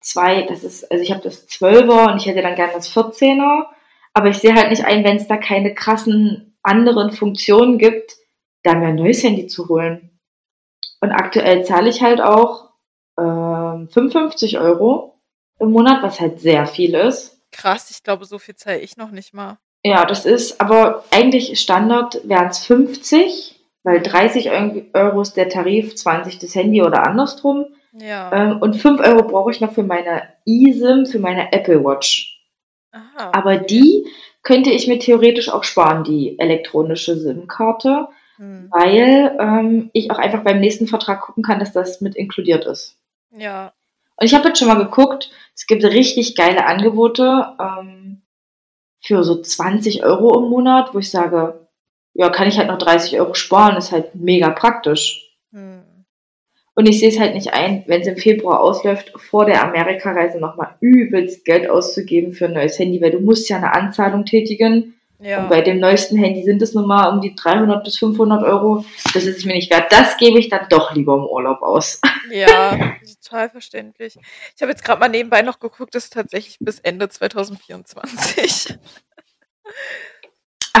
zwei, 0.00 0.42
das 0.42 0.64
ist, 0.64 0.90
also 0.90 1.02
ich 1.02 1.12
habe 1.12 1.22
das 1.22 1.48
12er 1.48 2.12
und 2.12 2.16
ich 2.16 2.26
hätte 2.26 2.42
dann 2.42 2.54
gerne 2.54 2.72
das 2.72 2.90
14er, 2.90 3.66
aber 4.14 4.28
ich 4.28 4.38
sehe 4.38 4.54
halt 4.54 4.70
nicht 4.70 4.84
ein, 4.84 5.04
wenn 5.04 5.16
es 5.16 5.28
da 5.28 5.36
keine 5.36 5.74
krassen 5.74 6.58
anderen 6.62 7.12
Funktionen 7.12 7.78
gibt, 7.78 8.16
da 8.62 8.74
mir 8.74 8.88
ein 8.88 8.94
neues 8.96 9.22
Handy 9.22 9.46
zu 9.46 9.68
holen. 9.68 10.18
Und 11.00 11.12
aktuell 11.12 11.64
zahle 11.64 11.90
ich 11.90 12.02
halt 12.02 12.20
auch 12.20 12.70
äh, 13.16 13.86
55 13.92 14.58
Euro 14.58 15.20
im 15.60 15.70
Monat, 15.70 16.02
was 16.02 16.20
halt 16.20 16.40
sehr 16.40 16.66
viel 16.66 16.94
ist. 16.94 17.40
Krass, 17.52 17.90
ich 17.90 18.02
glaube, 18.02 18.24
so 18.24 18.38
viel 18.38 18.56
zahle 18.56 18.80
ich 18.80 18.96
noch 18.96 19.10
nicht 19.10 19.34
mal. 19.34 19.58
Ja, 19.84 20.04
das 20.06 20.26
ist, 20.26 20.60
aber 20.60 21.04
eigentlich 21.10 21.60
Standard 21.60 22.20
wären 22.24 22.48
es 22.48 22.64
50 22.64 23.57
Weil 23.88 24.02
30 24.02 24.50
Euro 24.92 25.22
ist 25.22 25.38
der 25.38 25.48
Tarif, 25.48 25.96
20 25.96 26.38
das 26.38 26.54
Handy 26.54 26.82
oder 26.82 27.06
andersrum. 27.06 27.64
Ja. 27.92 28.30
Ähm, 28.34 28.60
und 28.60 28.76
5 28.76 29.00
Euro 29.00 29.26
brauche 29.26 29.50
ich 29.50 29.62
noch 29.62 29.72
für 29.72 29.82
meine 29.82 30.24
eSIM, 30.44 31.06
für 31.06 31.18
meine 31.18 31.54
Apple 31.54 31.82
Watch. 31.82 32.38
Aha. 32.92 33.30
Aber 33.32 33.56
die 33.56 34.04
könnte 34.42 34.70
ich 34.70 34.88
mir 34.88 34.98
theoretisch 34.98 35.48
auch 35.48 35.64
sparen, 35.64 36.04
die 36.04 36.38
elektronische 36.38 37.16
SIM-Karte, 37.16 38.08
Hm. 38.36 38.68
weil 38.70 39.36
ähm, 39.40 39.90
ich 39.94 40.10
auch 40.10 40.18
einfach 40.18 40.44
beim 40.44 40.60
nächsten 40.60 40.86
Vertrag 40.86 41.22
gucken 41.22 41.42
kann, 41.42 41.58
dass 41.58 41.72
das 41.72 42.02
mit 42.02 42.14
inkludiert 42.14 42.66
ist. 42.66 42.98
Ja. 43.30 43.72
Und 44.16 44.26
ich 44.26 44.34
habe 44.34 44.48
jetzt 44.48 44.58
schon 44.58 44.68
mal 44.68 44.74
geguckt, 44.74 45.30
es 45.54 45.66
gibt 45.66 45.82
richtig 45.82 46.36
geile 46.36 46.66
Angebote 46.66 47.56
ähm, 47.58 48.20
für 49.00 49.24
so 49.24 49.40
20 49.40 50.04
Euro 50.04 50.38
im 50.44 50.50
Monat, 50.50 50.92
wo 50.92 50.98
ich 50.98 51.10
sage, 51.10 51.67
ja, 52.18 52.30
kann 52.30 52.48
ich 52.48 52.58
halt 52.58 52.66
noch 52.66 52.78
30 52.78 53.20
Euro 53.20 53.34
sparen, 53.34 53.76
ist 53.76 53.92
halt 53.92 54.16
mega 54.16 54.50
praktisch. 54.50 55.30
Hm. 55.52 55.84
Und 56.74 56.88
ich 56.88 56.98
sehe 56.98 57.10
es 57.10 57.20
halt 57.20 57.34
nicht 57.34 57.52
ein, 57.54 57.84
wenn 57.86 58.00
es 58.00 58.08
im 58.08 58.16
Februar 58.16 58.58
ausläuft, 58.58 59.12
vor 59.16 59.46
der 59.46 59.62
Amerikareise 59.62 60.40
nochmal 60.40 60.74
übelst 60.80 61.44
Geld 61.44 61.70
auszugeben 61.70 62.32
für 62.32 62.46
ein 62.46 62.54
neues 62.54 62.76
Handy, 62.76 63.00
weil 63.00 63.12
du 63.12 63.20
musst 63.20 63.48
ja 63.48 63.58
eine 63.58 63.72
Anzahlung 63.72 64.24
tätigen. 64.24 64.96
Ja. 65.20 65.42
Und 65.42 65.48
bei 65.48 65.60
dem 65.60 65.78
neuesten 65.78 66.16
Handy 66.16 66.42
sind 66.42 66.60
es 66.60 66.74
nun 66.74 66.88
mal 66.88 67.08
um 67.12 67.20
die 67.20 67.36
300 67.36 67.84
bis 67.84 67.98
500 67.98 68.42
Euro. 68.42 68.84
Das 69.14 69.24
ist 69.24 69.46
mir 69.46 69.54
nicht 69.54 69.70
wert. 69.72 69.92
Das 69.92 70.16
gebe 70.16 70.40
ich 70.40 70.48
dann 70.48 70.66
doch 70.70 70.92
lieber 70.94 71.14
im 71.14 71.24
Urlaub 71.24 71.62
aus. 71.62 72.00
Ja, 72.30 72.94
total 73.22 73.48
verständlich. 73.48 74.18
Ich 74.54 74.60
habe 74.60 74.70
jetzt 74.70 74.84
gerade 74.84 75.00
mal 75.00 75.08
nebenbei 75.08 75.40
noch 75.40 75.60
geguckt, 75.60 75.94
das 75.94 76.04
ist 76.04 76.12
tatsächlich 76.12 76.58
bis 76.60 76.78
Ende 76.78 77.08
2024. 77.08 78.76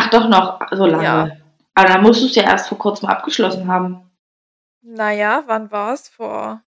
Ach 0.00 0.10
doch 0.10 0.28
noch, 0.28 0.60
so 0.70 0.86
lange. 0.86 1.02
Ja. 1.04 1.36
Aber 1.74 1.88
dann 1.88 2.02
musst 2.02 2.22
du 2.22 2.26
es 2.26 2.34
ja 2.36 2.44
erst 2.44 2.68
vor 2.68 2.78
kurzem 2.78 3.08
abgeschlossen 3.08 3.66
haben. 3.66 4.08
Naja, 4.80 5.42
wann 5.46 5.72
war 5.72 5.92
es? 5.92 6.08
Vor 6.08 6.62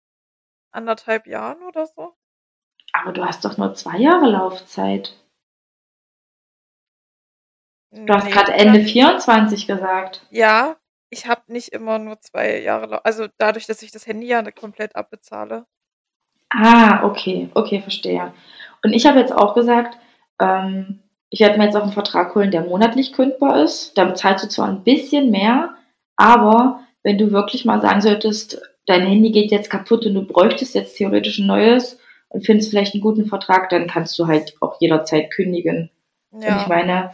anderthalb 0.72 1.26
Jahren 1.28 1.62
oder 1.62 1.86
so? 1.86 2.14
Aber 2.92 3.12
du 3.12 3.24
hast 3.24 3.44
doch 3.44 3.56
nur 3.56 3.72
zwei 3.74 3.98
Jahre 3.98 4.26
Laufzeit. 4.28 5.16
Du 7.92 8.12
hast 8.12 8.24
Nee, 8.24 8.30
gerade 8.32 8.52
oder? 8.52 8.60
Ende 8.60 8.82
24 8.82 9.66
gesagt. 9.68 10.26
Ja, 10.30 10.76
ich 11.08 11.26
habe 11.28 11.42
nicht 11.52 11.68
immer 11.68 11.98
nur 11.98 12.20
zwei 12.20 12.58
Jahre, 12.60 12.86
lau- 12.86 13.00
also 13.04 13.26
dadurch, 13.38 13.66
dass 13.66 13.82
ich 13.82 13.90
das 13.92 14.06
Handy 14.06 14.26
ja 14.26 14.42
komplett 14.50 14.96
abbezahle. 14.96 15.66
Ah, 16.50 17.04
okay, 17.04 17.48
okay, 17.54 17.80
verstehe. 17.80 18.32
Und 18.82 18.92
ich 18.92 19.06
habe 19.06 19.20
jetzt 19.20 19.32
auch 19.32 19.54
gesagt, 19.54 19.96
ähm, 20.40 21.00
ich 21.30 21.40
werde 21.40 21.58
mir 21.58 21.64
jetzt 21.64 21.76
auch 21.76 21.82
einen 21.82 21.92
Vertrag 21.92 22.34
holen, 22.34 22.50
der 22.50 22.62
monatlich 22.62 23.12
kündbar 23.12 23.62
ist. 23.62 23.96
Da 23.96 24.04
bezahlst 24.04 24.44
du 24.44 24.48
zwar 24.48 24.68
ein 24.68 24.82
bisschen 24.82 25.30
mehr, 25.30 25.74
aber 26.16 26.80
wenn 27.02 27.18
du 27.18 27.30
wirklich 27.30 27.64
mal 27.64 27.80
sagen 27.80 28.00
solltest, 28.00 28.60
dein 28.86 29.06
Handy 29.06 29.30
geht 29.30 29.52
jetzt 29.52 29.70
kaputt 29.70 30.04
und 30.06 30.14
du 30.14 30.22
bräuchtest 30.26 30.74
jetzt 30.74 30.96
theoretisch 30.96 31.38
ein 31.38 31.46
neues 31.46 31.98
und 32.28 32.44
findest 32.44 32.70
vielleicht 32.70 32.94
einen 32.94 33.02
guten 33.02 33.26
Vertrag, 33.26 33.70
dann 33.70 33.86
kannst 33.86 34.18
du 34.18 34.26
halt 34.26 34.54
auch 34.60 34.80
jederzeit 34.80 35.30
kündigen. 35.30 35.90
Und 36.30 36.42
ich 36.42 36.48
Ja, 36.48 36.66
meine, 36.66 37.12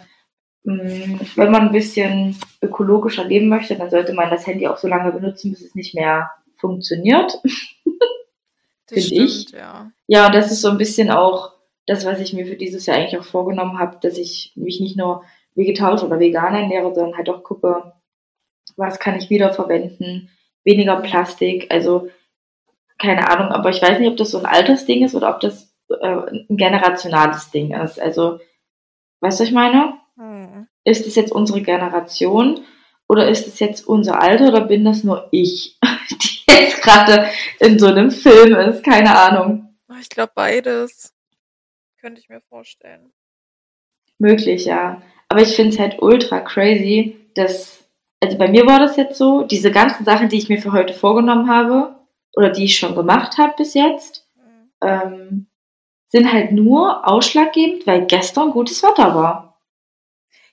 mh, 0.65 1.21
wenn 1.37 1.51
man 1.51 1.63
ein 1.69 1.73
bisschen 1.73 2.37
ökologischer 2.63 3.25
leben 3.25 3.49
möchte, 3.49 3.77
dann 3.77 3.91
sollte 3.91 4.15
man 4.15 4.31
das 4.31 4.47
Handy 4.47 4.67
auch 4.67 4.79
so 4.79 4.89
lange 4.89 5.13
benutzen, 5.13 5.51
bis 5.51 5.61
es 5.63 5.75
nicht 5.75 5.95
mehr 5.95 6.31
funktioniert. 6.57 7.39
das 8.89 9.05
find 9.05 9.13
ich. 9.13 9.51
ja. 9.51 9.91
Ja, 10.07 10.27
und 10.27 10.35
das 10.35 10.51
ist 10.51 10.63
so 10.63 10.71
ein 10.71 10.79
bisschen 10.79 11.11
auch 11.11 11.56
das, 11.87 12.05
was 12.05 12.21
ich 12.21 12.33
mir 12.33 12.47
für 12.47 12.57
dieses 12.57 12.87
Jahr 12.87 12.97
eigentlich 12.97 13.19
auch 13.19 13.25
vorgenommen 13.25 13.79
habe, 13.79 13.99
dass 14.01 14.19
ich 14.19 14.53
mich 14.57 14.81
nicht 14.81 14.97
nur 14.97 15.25
vegetarisch 15.55 16.03
oder 16.03 16.19
vegan 16.21 16.55
ernähre, 16.55 16.95
sondern 16.95 17.17
halt 17.17 17.31
auch 17.31 17.43
gucke, 17.43 17.93
was 18.77 18.99
kann 18.99 19.17
ich 19.17 19.31
wiederverwenden, 19.31 20.31
weniger 20.65 20.97
Plastik, 20.97 21.69
also 21.71 22.11
keine 22.99 23.31
Ahnung, 23.31 23.49
aber 23.49 23.71
ich 23.71 23.83
weiß 23.83 23.99
nicht, 23.99 24.11
ob 24.11 24.17
das 24.17 24.31
so 24.31 24.39
ein 24.39 24.47
Altersding 24.47 25.05
ist 25.05 25.15
oder 25.15 25.31
ob 25.31 25.41
das 25.41 25.75
äh, 25.89 26.07
ein 26.07 26.57
generationales 26.57 27.51
Ding 27.51 27.75
ist. 27.75 28.01
Also, 28.01 28.41
weißt 29.21 29.39
du, 29.39 29.43
was 29.43 29.49
ich 29.49 29.53
meine? 29.53 29.95
Hm. 30.17 30.67
Ist 30.85 31.07
es 31.07 31.15
jetzt 31.15 31.33
unsere 31.33 31.61
Generation 31.63 32.61
oder 33.09 33.29
ist 33.29 33.47
es 33.47 33.59
jetzt 33.61 33.87
unser 33.87 34.21
Alter 34.21 34.49
oder 34.49 34.63
bin 34.63 34.85
das 34.85 35.05
nur 35.05 35.29
ich, 35.31 35.79
die 36.11 36.53
jetzt 36.53 36.83
gerade 36.83 37.29
in 37.61 37.79
so 37.79 37.87
einem 37.87 38.11
Film 38.11 38.55
ist? 38.57 38.83
Keine 38.83 39.17
Ahnung. 39.17 39.77
Ich 40.01 40.09
glaube 40.09 40.33
beides. 40.35 41.16
Könnte 42.07 42.21
ich 42.21 42.29
mir 42.29 42.41
vorstellen. 42.41 43.13
Möglich, 44.21 44.65
ja. 44.65 45.03
Aber 45.29 45.43
ich 45.43 45.57
finde 45.57 45.75
es 45.75 45.81
halt 45.81 46.01
ultra 46.01 46.39
crazy, 46.39 47.17
dass, 47.35 47.85
also 48.23 48.39
bei 48.39 48.47
mir 48.47 48.65
war 48.65 48.79
das 48.79 48.97
jetzt 48.97 49.19
so, 49.19 49.43
diese 49.43 49.73
ganzen 49.73 50.05
Sachen, 50.05 50.29
die 50.29 50.39
ich 50.39 50.49
mir 50.49 50.63
für 50.63 50.71
heute 50.71 50.95
vorgenommen 50.95 51.51
habe 51.51 51.97
oder 52.37 52.51
die 52.51 52.67
ich 52.67 52.79
schon 52.79 52.95
gemacht 52.95 53.39
habe 53.39 53.55
bis 53.57 53.75
jetzt, 53.75 54.25
Hm. 54.37 54.71
ähm, 54.83 55.47
sind 56.07 56.33
halt 56.33 56.53
nur 56.53 57.09
ausschlaggebend, 57.09 57.89
weil 57.89 58.07
gestern 58.07 58.53
gutes 58.53 58.85
Wetter 58.85 59.13
war. 59.13 59.61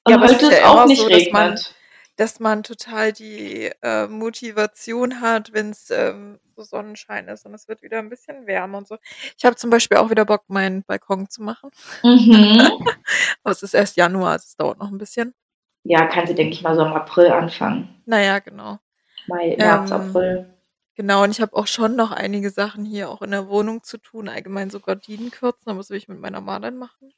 Und 0.05 0.11
Ja, 0.11 0.21
heute 0.21 0.47
ist 0.47 0.59
ja 0.59 0.69
auch 0.69 0.87
nicht 0.87 1.01
so, 1.01 1.05
regnet. 1.07 1.75
Dass 2.15 2.39
man 2.39 2.61
total 2.63 3.11
die 3.11 3.71
äh, 3.81 4.07
Motivation 4.07 5.19
hat, 5.21 5.51
wenn 5.53 5.71
es 5.71 5.89
ähm, 5.89 6.39
so 6.55 6.63
Sonnenschein 6.63 7.27
ist 7.27 7.45
und 7.45 7.53
es 7.55 7.67
wird 7.67 7.81
wieder 7.81 7.99
ein 7.99 8.09
bisschen 8.09 8.45
wärmer 8.45 8.77
und 8.77 8.87
so. 8.87 8.97
Ich 9.37 9.45
habe 9.45 9.55
zum 9.55 9.69
Beispiel 9.71 9.97
auch 9.97 10.11
wieder 10.11 10.25
Bock, 10.25 10.43
meinen 10.47 10.83
Balkon 10.83 11.29
zu 11.29 11.41
machen. 11.41 11.71
Mhm. 12.03 12.61
Aber 13.43 13.51
es 13.51 13.63
ist 13.63 13.73
erst 13.73 13.97
Januar, 13.97 14.33
also 14.33 14.45
es 14.47 14.55
dauert 14.55 14.77
noch 14.77 14.91
ein 14.91 14.99
bisschen. 14.99 15.33
Ja, 15.83 16.05
kann 16.05 16.27
sie, 16.27 16.35
denke 16.35 16.53
ich 16.53 16.61
mal, 16.61 16.75
so 16.75 16.85
im 16.85 16.93
April 16.93 17.31
anfangen. 17.31 18.01
Naja, 18.05 18.39
genau. 18.39 18.79
Mai, 19.27 19.55
März, 19.57 19.91
Ähm, 19.91 20.01
April. 20.01 20.53
Genau, 20.95 21.23
und 21.23 21.31
ich 21.31 21.41
habe 21.41 21.55
auch 21.55 21.65
schon 21.67 21.95
noch 21.95 22.11
einige 22.11 22.51
Sachen 22.51 22.85
hier 22.85 23.09
auch 23.09 23.23
in 23.23 23.31
der 23.31 23.47
Wohnung 23.47 23.81
zu 23.83 23.97
tun, 23.97 24.29
allgemein 24.29 24.69
so 24.69 24.79
Gardinen 24.79 25.31
kürzen, 25.31 25.69
aber 25.69 25.79
das 25.79 25.89
will 25.89 25.97
ich 25.97 26.07
mit 26.07 26.19
meiner 26.19 26.39
Mama 26.39 26.59
dann 26.59 26.77
machen. 26.77 27.11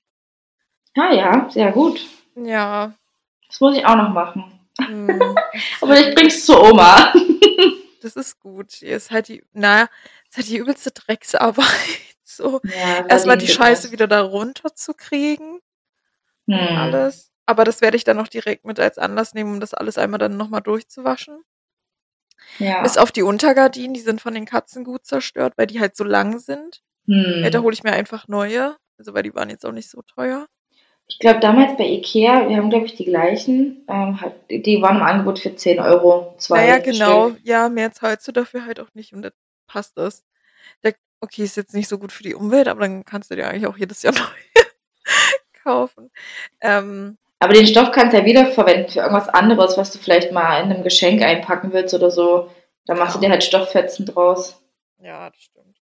Ah 0.98 1.14
ja, 1.14 1.50
sehr 1.50 1.74
gut. 1.74 2.00
Ja. 2.36 2.94
Das 3.48 3.60
muss 3.60 3.76
ich 3.76 3.86
auch 3.86 3.98
noch 3.98 4.10
machen. 4.10 4.55
Hm, 4.80 5.36
Aber 5.82 6.00
ich 6.00 6.16
bring's 6.16 6.46
zur 6.46 6.62
Oma. 6.72 7.14
Das 8.02 8.16
ist 8.16 8.40
gut. 8.40 8.72
Hier 8.74 8.98
ist 8.98 9.10
halt 9.10 9.30
die, 9.30 9.44
naja, 9.52 9.90
ist 10.30 10.38
halt 10.38 10.48
die 10.48 10.58
übelste 10.58 10.92
Drecksarbeit. 10.92 11.66
So, 12.28 12.60
Ja, 12.64 13.08
erstmal 13.08 13.38
die 13.38 13.48
Scheiße 13.48 13.84
das. 13.84 13.92
wieder 13.92 14.08
da 14.08 14.22
runter 14.22 14.74
zu 14.76 14.94
kriegen 14.94 15.60
und 16.48 16.54
Hm. 16.54 16.78
alles. 16.78 17.32
Aber 17.48 17.64
das 17.64 17.82
werde 17.82 17.98
ich 17.98 18.04
dann 18.04 18.18
noch 18.18 18.28
direkt 18.28 18.66
mit 18.66 18.80
als 18.80 18.98
Anlass 18.98 19.34
nehmen, 19.34 19.54
um 19.54 19.60
das 19.60 19.74
alles 19.76 19.98
einmal 19.98 20.18
dann 20.20 20.36
nochmal 20.38 20.62
durchzuwaschen. 20.62 21.44
Ja. 22.60 22.82
Bis 22.84 22.98
auf 22.98 23.12
die 23.12 23.24
Untergardinen, 23.24 23.94
die 23.94 24.02
sind 24.02 24.22
von 24.22 24.34
den 24.34 24.46
Katzen 24.46 24.84
gut 24.84 25.06
zerstört, 25.06 25.54
weil 25.58 25.68
die 25.68 25.80
halt 25.80 25.96
so 25.96 26.04
lang 26.04 26.40
sind. 26.40 26.82
Ja, 27.44 27.50
da 27.50 27.60
Hm. 27.60 27.64
hole 27.64 27.74
ich 27.74 27.84
mir 27.84 27.94
einfach 27.94 28.28
neue. 28.28 28.76
Also, 28.98 29.14
weil 29.14 29.24
die 29.24 29.34
waren 29.36 29.50
jetzt 29.50 29.66
auch 29.66 29.72
nicht 29.72 29.90
so 29.90 30.02
teuer. 30.02 30.48
Ich 31.08 31.20
glaube, 31.20 31.40
damals 31.40 31.78
bei 31.78 31.86
Ikea, 31.86 32.50
wir 32.50 32.58
haben, 32.58 32.70
glaube 32.72 32.88
ich, 32.88 32.96
die 32.96 33.06
gleichen, 33.06 33.86
ähm, 33.88 34.20
hat, 34.22 34.34
die 34.50 34.82
waren 34.82 34.98
im 34.98 35.04
Angebot 35.04 35.38
für 35.40 35.56
10 35.56 35.80
Euro. 35.80 36.34
Zwei 36.40 36.66
Naja, 36.66 36.78
genau. 36.80 37.30
Stück. 37.30 37.46
Ja, 37.46 37.70
mehr 37.70 37.92
zahlst 37.92 38.28
du 38.28 38.32
dafür 38.32 38.66
halt 38.66 38.80
auch 38.80 38.90
nicht 38.96 39.14
und 39.14 39.22
dann 39.22 39.32
passt 39.68 39.98
das. 39.98 40.24
Der, 40.84 40.96
okay, 41.22 41.44
ist 41.44 41.58
jetzt 41.58 41.76
nicht 41.76 41.88
so 41.88 42.00
gut 42.00 42.12
für 42.12 42.24
die 42.24 42.34
Umwelt, 42.34 42.68
aber 42.68 42.82
dann 42.82 43.06
kannst 43.06 43.30
du 43.30 43.36
dir 43.36 43.48
eigentlich 43.48 43.68
auch 43.68 43.78
jedes 43.78 44.02
Jahr 44.02 44.14
neue 44.16 44.66
kaufen. 45.64 46.10
Ähm, 46.62 47.18
Aber 47.40 47.54
den 47.54 47.68
Stoff 47.68 47.92
kannst 47.92 48.14
du 48.14 48.18
ja 48.20 48.26
wiederverwenden 48.26 48.90
für 48.90 49.00
irgendwas 49.00 49.30
anderes, 49.30 49.78
was 49.78 49.92
du 49.92 50.00
vielleicht 50.00 50.32
mal 50.32 50.64
in 50.64 50.72
einem 50.72 50.84
Geschenk 50.84 51.22
einpacken 51.22 51.72
willst 51.72 51.94
oder 51.94 52.10
so. 52.10 52.50
Da 52.88 52.96
machst 52.96 53.16
du 53.16 53.20
Ja. 53.20 53.28
dir 53.28 53.32
halt 53.32 53.44
Stofffetzen 53.44 54.08
draus. 54.08 54.60
ja, 55.00 55.30
das 55.30 55.40
stimmt. 55.40 55.78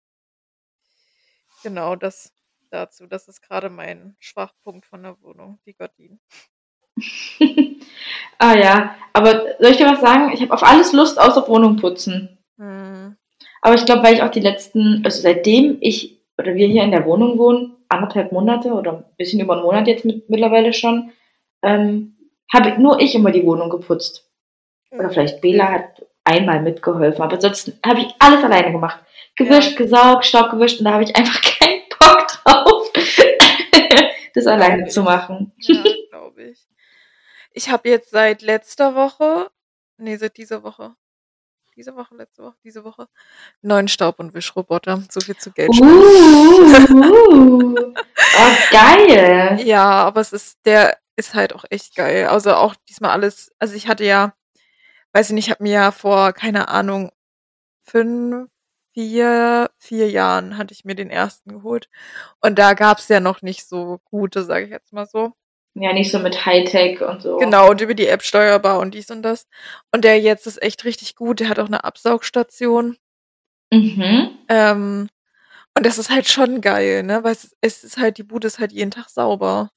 Genau, 1.63 1.95
das 1.95 2.33
dazu. 2.71 3.07
Das 3.07 3.27
ist 3.27 3.41
gerade 3.41 3.69
mein 3.69 4.15
Schwachpunkt 4.19 4.85
von 4.85 5.03
der 5.03 5.21
Wohnung, 5.21 5.59
die 5.65 5.73
Gardinen. 5.73 6.19
ah 8.37 8.55
ja, 8.55 8.95
aber 9.13 9.55
soll 9.59 9.71
ich 9.71 9.77
dir 9.77 9.87
was 9.87 10.01
sagen? 10.01 10.31
Ich 10.33 10.41
habe 10.41 10.53
auf 10.53 10.63
alles 10.63 10.93
Lust 10.93 11.19
außer 11.19 11.47
Wohnung 11.47 11.77
putzen. 11.77 12.37
Hm. 12.57 13.15
Aber 13.61 13.75
ich 13.75 13.85
glaube, 13.85 14.03
weil 14.03 14.15
ich 14.15 14.23
auch 14.23 14.31
die 14.31 14.39
letzten, 14.39 15.01
also 15.05 15.21
seitdem 15.21 15.77
ich 15.81 16.21
oder 16.37 16.55
wir 16.55 16.67
hier 16.67 16.83
in 16.83 16.91
der 16.91 17.05
Wohnung 17.05 17.37
wohnen, 17.37 17.77
anderthalb 17.87 18.31
Monate 18.31 18.69
oder 18.69 18.93
ein 18.93 19.05
bisschen 19.17 19.39
über 19.39 19.53
einen 19.53 19.63
Monat 19.63 19.87
jetzt 19.87 20.05
mit, 20.05 20.29
mittlerweile 20.29 20.73
schon, 20.73 21.11
ähm, 21.61 22.15
habe 22.51 22.81
nur 22.81 22.99
ich 22.99 23.15
immer 23.15 23.31
die 23.31 23.45
Wohnung 23.45 23.69
geputzt. 23.69 24.27
Oder 24.91 25.09
vielleicht 25.09 25.41
Bela 25.41 25.71
hat 25.71 26.05
einmal 26.23 26.61
mitgeholfen, 26.61 27.21
aber 27.21 27.35
ansonsten 27.35 27.79
habe 27.85 28.01
ich 28.01 28.07
alles 28.19 28.43
alleine 28.43 28.71
gemacht. 28.71 28.99
Gewischt, 29.35 29.77
gesaugt, 29.77 30.25
Staub 30.25 30.51
gewischt 30.51 30.79
und 30.79 30.85
da 30.85 30.93
habe 30.93 31.03
ich 31.03 31.15
einfach 31.15 31.41
das 34.33 34.47
alleine 34.47 34.87
zu 34.87 35.03
machen. 35.03 35.53
Ja, 35.59 35.83
glaube 36.09 36.43
ich. 36.43 36.67
Ich 37.53 37.69
habe 37.69 37.89
jetzt 37.89 38.11
seit 38.11 38.41
letzter 38.41 38.95
Woche, 38.95 39.51
nee, 39.97 40.15
seit 40.15 40.37
dieser 40.37 40.63
Woche, 40.63 40.95
diese 41.75 41.95
Woche, 41.95 42.15
letzte 42.15 42.43
Woche, 42.43 42.55
diese 42.63 42.83
Woche, 42.83 43.07
neuen 43.61 43.87
Staub- 43.87 44.19
und 44.19 44.33
Wischroboter. 44.33 45.03
So 45.09 45.19
viel 45.21 45.37
zu 45.37 45.51
Geld. 45.51 45.69
Uh, 45.69 45.85
oh, 47.31 48.55
geil. 48.71 49.59
Ja, 49.65 49.83
aber 49.83 50.21
es 50.21 50.33
ist, 50.33 50.59
der 50.65 50.97
ist 51.15 51.33
halt 51.33 51.53
auch 51.53 51.65
echt 51.69 51.95
geil. 51.95 52.27
Also 52.27 52.53
auch 52.53 52.75
diesmal 52.87 53.11
alles, 53.11 53.51
also 53.59 53.75
ich 53.75 53.87
hatte 53.87 54.05
ja 54.05 54.33
weiß 55.13 55.29
ich 55.29 55.33
nicht, 55.33 55.47
ich 55.47 55.51
habe 55.51 55.63
mir 55.63 55.73
ja 55.73 55.91
vor, 55.91 56.33
keine 56.33 56.69
Ahnung, 56.69 57.11
fünf, 57.83 58.49
vier, 58.93 59.69
vier 59.77 60.09
Jahren 60.09 60.57
hatte 60.57 60.73
ich 60.73 60.85
mir 60.85 60.95
den 60.95 61.09
ersten 61.09 61.51
geholt. 61.51 61.89
Und 62.41 62.59
da 62.59 62.73
gab's 62.73 63.07
ja 63.07 63.19
noch 63.19 63.41
nicht 63.41 63.67
so 63.67 63.99
gute, 64.05 64.43
sage 64.43 64.65
ich 64.65 64.71
jetzt 64.71 64.93
mal 64.93 65.05
so. 65.05 65.33
Ja, 65.73 65.93
nicht 65.93 66.11
so 66.11 66.19
mit 66.19 66.45
Hightech 66.45 67.01
und 67.01 67.21
so. 67.21 67.37
Genau, 67.37 67.69
und 67.69 67.79
über 67.79 67.93
die 67.93 68.07
App 68.07 68.23
steuerbar 68.23 68.79
und 68.79 68.93
dies 68.93 69.09
und 69.09 69.23
das. 69.23 69.47
Und 69.91 70.03
der 70.03 70.19
jetzt 70.19 70.45
ist 70.45 70.61
echt 70.61 70.83
richtig 70.83 71.15
gut. 71.15 71.39
Der 71.39 71.47
hat 71.49 71.59
auch 71.59 71.67
eine 71.67 71.85
Absaugstation. 71.85 72.97
Mhm. 73.71 74.37
Ähm, 74.49 75.09
und 75.77 75.85
das 75.85 75.97
ist 75.97 76.09
halt 76.09 76.27
schon 76.27 76.59
geil, 76.59 77.03
ne? 77.03 77.23
Weil 77.23 77.31
es, 77.31 77.55
es 77.61 77.83
ist 77.85 77.97
halt, 77.97 78.17
die 78.17 78.23
Bude 78.23 78.47
ist 78.47 78.59
halt 78.59 78.73
jeden 78.73 78.91
Tag 78.91 79.09
sauber. 79.09 79.71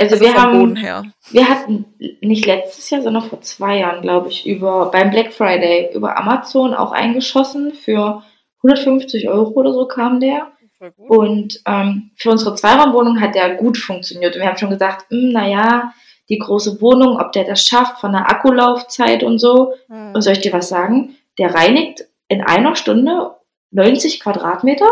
Also, 0.00 0.14
Also 0.16 0.24
wir 0.24 0.34
haben, 0.34 0.76
her. 0.76 1.04
wir 1.30 1.48
hatten 1.48 1.84
nicht 2.20 2.46
letztes 2.46 2.90
Jahr, 2.90 3.02
sondern 3.02 3.22
vor 3.22 3.40
zwei 3.42 3.78
Jahren, 3.78 4.02
glaube 4.02 4.28
ich, 4.28 4.46
über 4.46 4.90
beim 4.90 5.10
Black 5.10 5.32
Friday 5.32 5.90
über 5.94 6.18
Amazon 6.18 6.74
auch 6.74 6.92
eingeschossen. 6.92 7.72
Für 7.72 8.22
150 8.62 9.28
Euro 9.28 9.50
oder 9.52 9.72
so 9.72 9.86
kam 9.86 10.18
der. 10.20 10.48
Und 10.96 11.60
ähm, 11.66 12.10
für 12.16 12.30
unsere 12.30 12.54
Zweiraumwohnung 12.56 13.20
hat 13.20 13.34
der 13.34 13.54
gut 13.54 13.78
funktioniert. 13.78 14.34
Und 14.34 14.42
wir 14.42 14.48
haben 14.48 14.58
schon 14.58 14.70
gesagt, 14.70 15.06
hm, 15.10 15.30
naja, 15.30 15.92
die 16.28 16.38
große 16.38 16.80
Wohnung, 16.80 17.18
ob 17.20 17.32
der 17.32 17.44
das 17.44 17.64
schafft 17.64 18.00
von 18.00 18.12
der 18.12 18.28
Akkulaufzeit 18.28 19.22
und 19.22 19.38
so. 19.38 19.74
Hm. 19.88 20.12
Und 20.14 20.22
soll 20.22 20.32
ich 20.34 20.40
dir 20.40 20.52
was 20.52 20.68
sagen? 20.68 21.14
Der 21.38 21.54
reinigt 21.54 22.04
in 22.28 22.42
einer 22.42 22.74
Stunde 22.76 23.32
90 23.70 24.20
Quadratmeter 24.20 24.88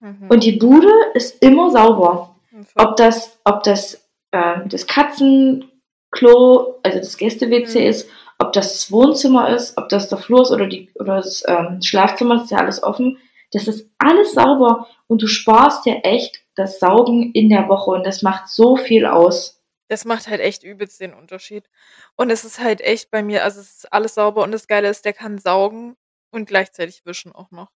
Mhm. 0.00 0.26
und 0.28 0.44
die 0.44 0.52
Bude 0.52 0.90
ist 1.14 1.42
immer 1.42 1.70
sauber. 1.70 2.34
Ob 2.74 2.96
das, 2.96 3.38
ob 3.44 3.62
das 3.62 4.03
ähm, 4.34 4.68
das 4.68 4.86
Katzenklo, 4.86 6.80
also 6.82 6.98
das 6.98 7.16
Gäste-WC 7.16 7.80
Mhm. 7.80 7.86
ist, 7.86 8.08
ob 8.38 8.52
das 8.52 8.72
das 8.72 8.92
Wohnzimmer 8.92 9.48
ist, 9.50 9.78
ob 9.78 9.88
das 9.88 10.08
der 10.08 10.18
Flur 10.18 10.42
ist 10.42 10.50
oder, 10.50 10.66
die, 10.66 10.90
oder 10.96 11.16
das 11.16 11.44
ähm, 11.46 11.80
Schlafzimmer, 11.82 12.42
ist 12.42 12.50
ja 12.50 12.58
alles 12.58 12.82
offen. 12.82 13.18
Das 13.52 13.68
ist 13.68 13.88
alles 13.98 14.34
sauber 14.34 14.88
und 15.06 15.22
du 15.22 15.28
sparst 15.28 15.86
dir 15.86 16.00
echt 16.02 16.40
das 16.56 16.80
Saugen 16.80 17.30
in 17.32 17.48
der 17.48 17.68
Woche 17.68 17.92
und 17.92 18.04
das 18.04 18.22
macht 18.22 18.48
so 18.48 18.76
viel 18.76 19.06
aus. 19.06 19.60
Das 19.88 20.04
macht 20.04 20.26
halt 20.28 20.40
echt 20.40 20.64
übelst 20.64 21.00
den 21.00 21.14
Unterschied. 21.14 21.68
Und 22.16 22.30
es 22.30 22.44
ist 22.44 22.58
halt 22.58 22.80
echt 22.80 23.10
bei 23.12 23.22
mir, 23.22 23.44
also 23.44 23.60
es 23.60 23.76
ist 23.76 23.92
alles 23.92 24.14
sauber 24.14 24.42
und 24.42 24.50
das 24.50 24.66
Geile 24.66 24.88
ist, 24.88 25.04
der 25.04 25.12
kann 25.12 25.38
saugen 25.38 25.94
und 26.32 26.46
gleichzeitig 26.46 27.02
wischen 27.06 27.32
auch 27.32 27.52
noch. 27.52 27.70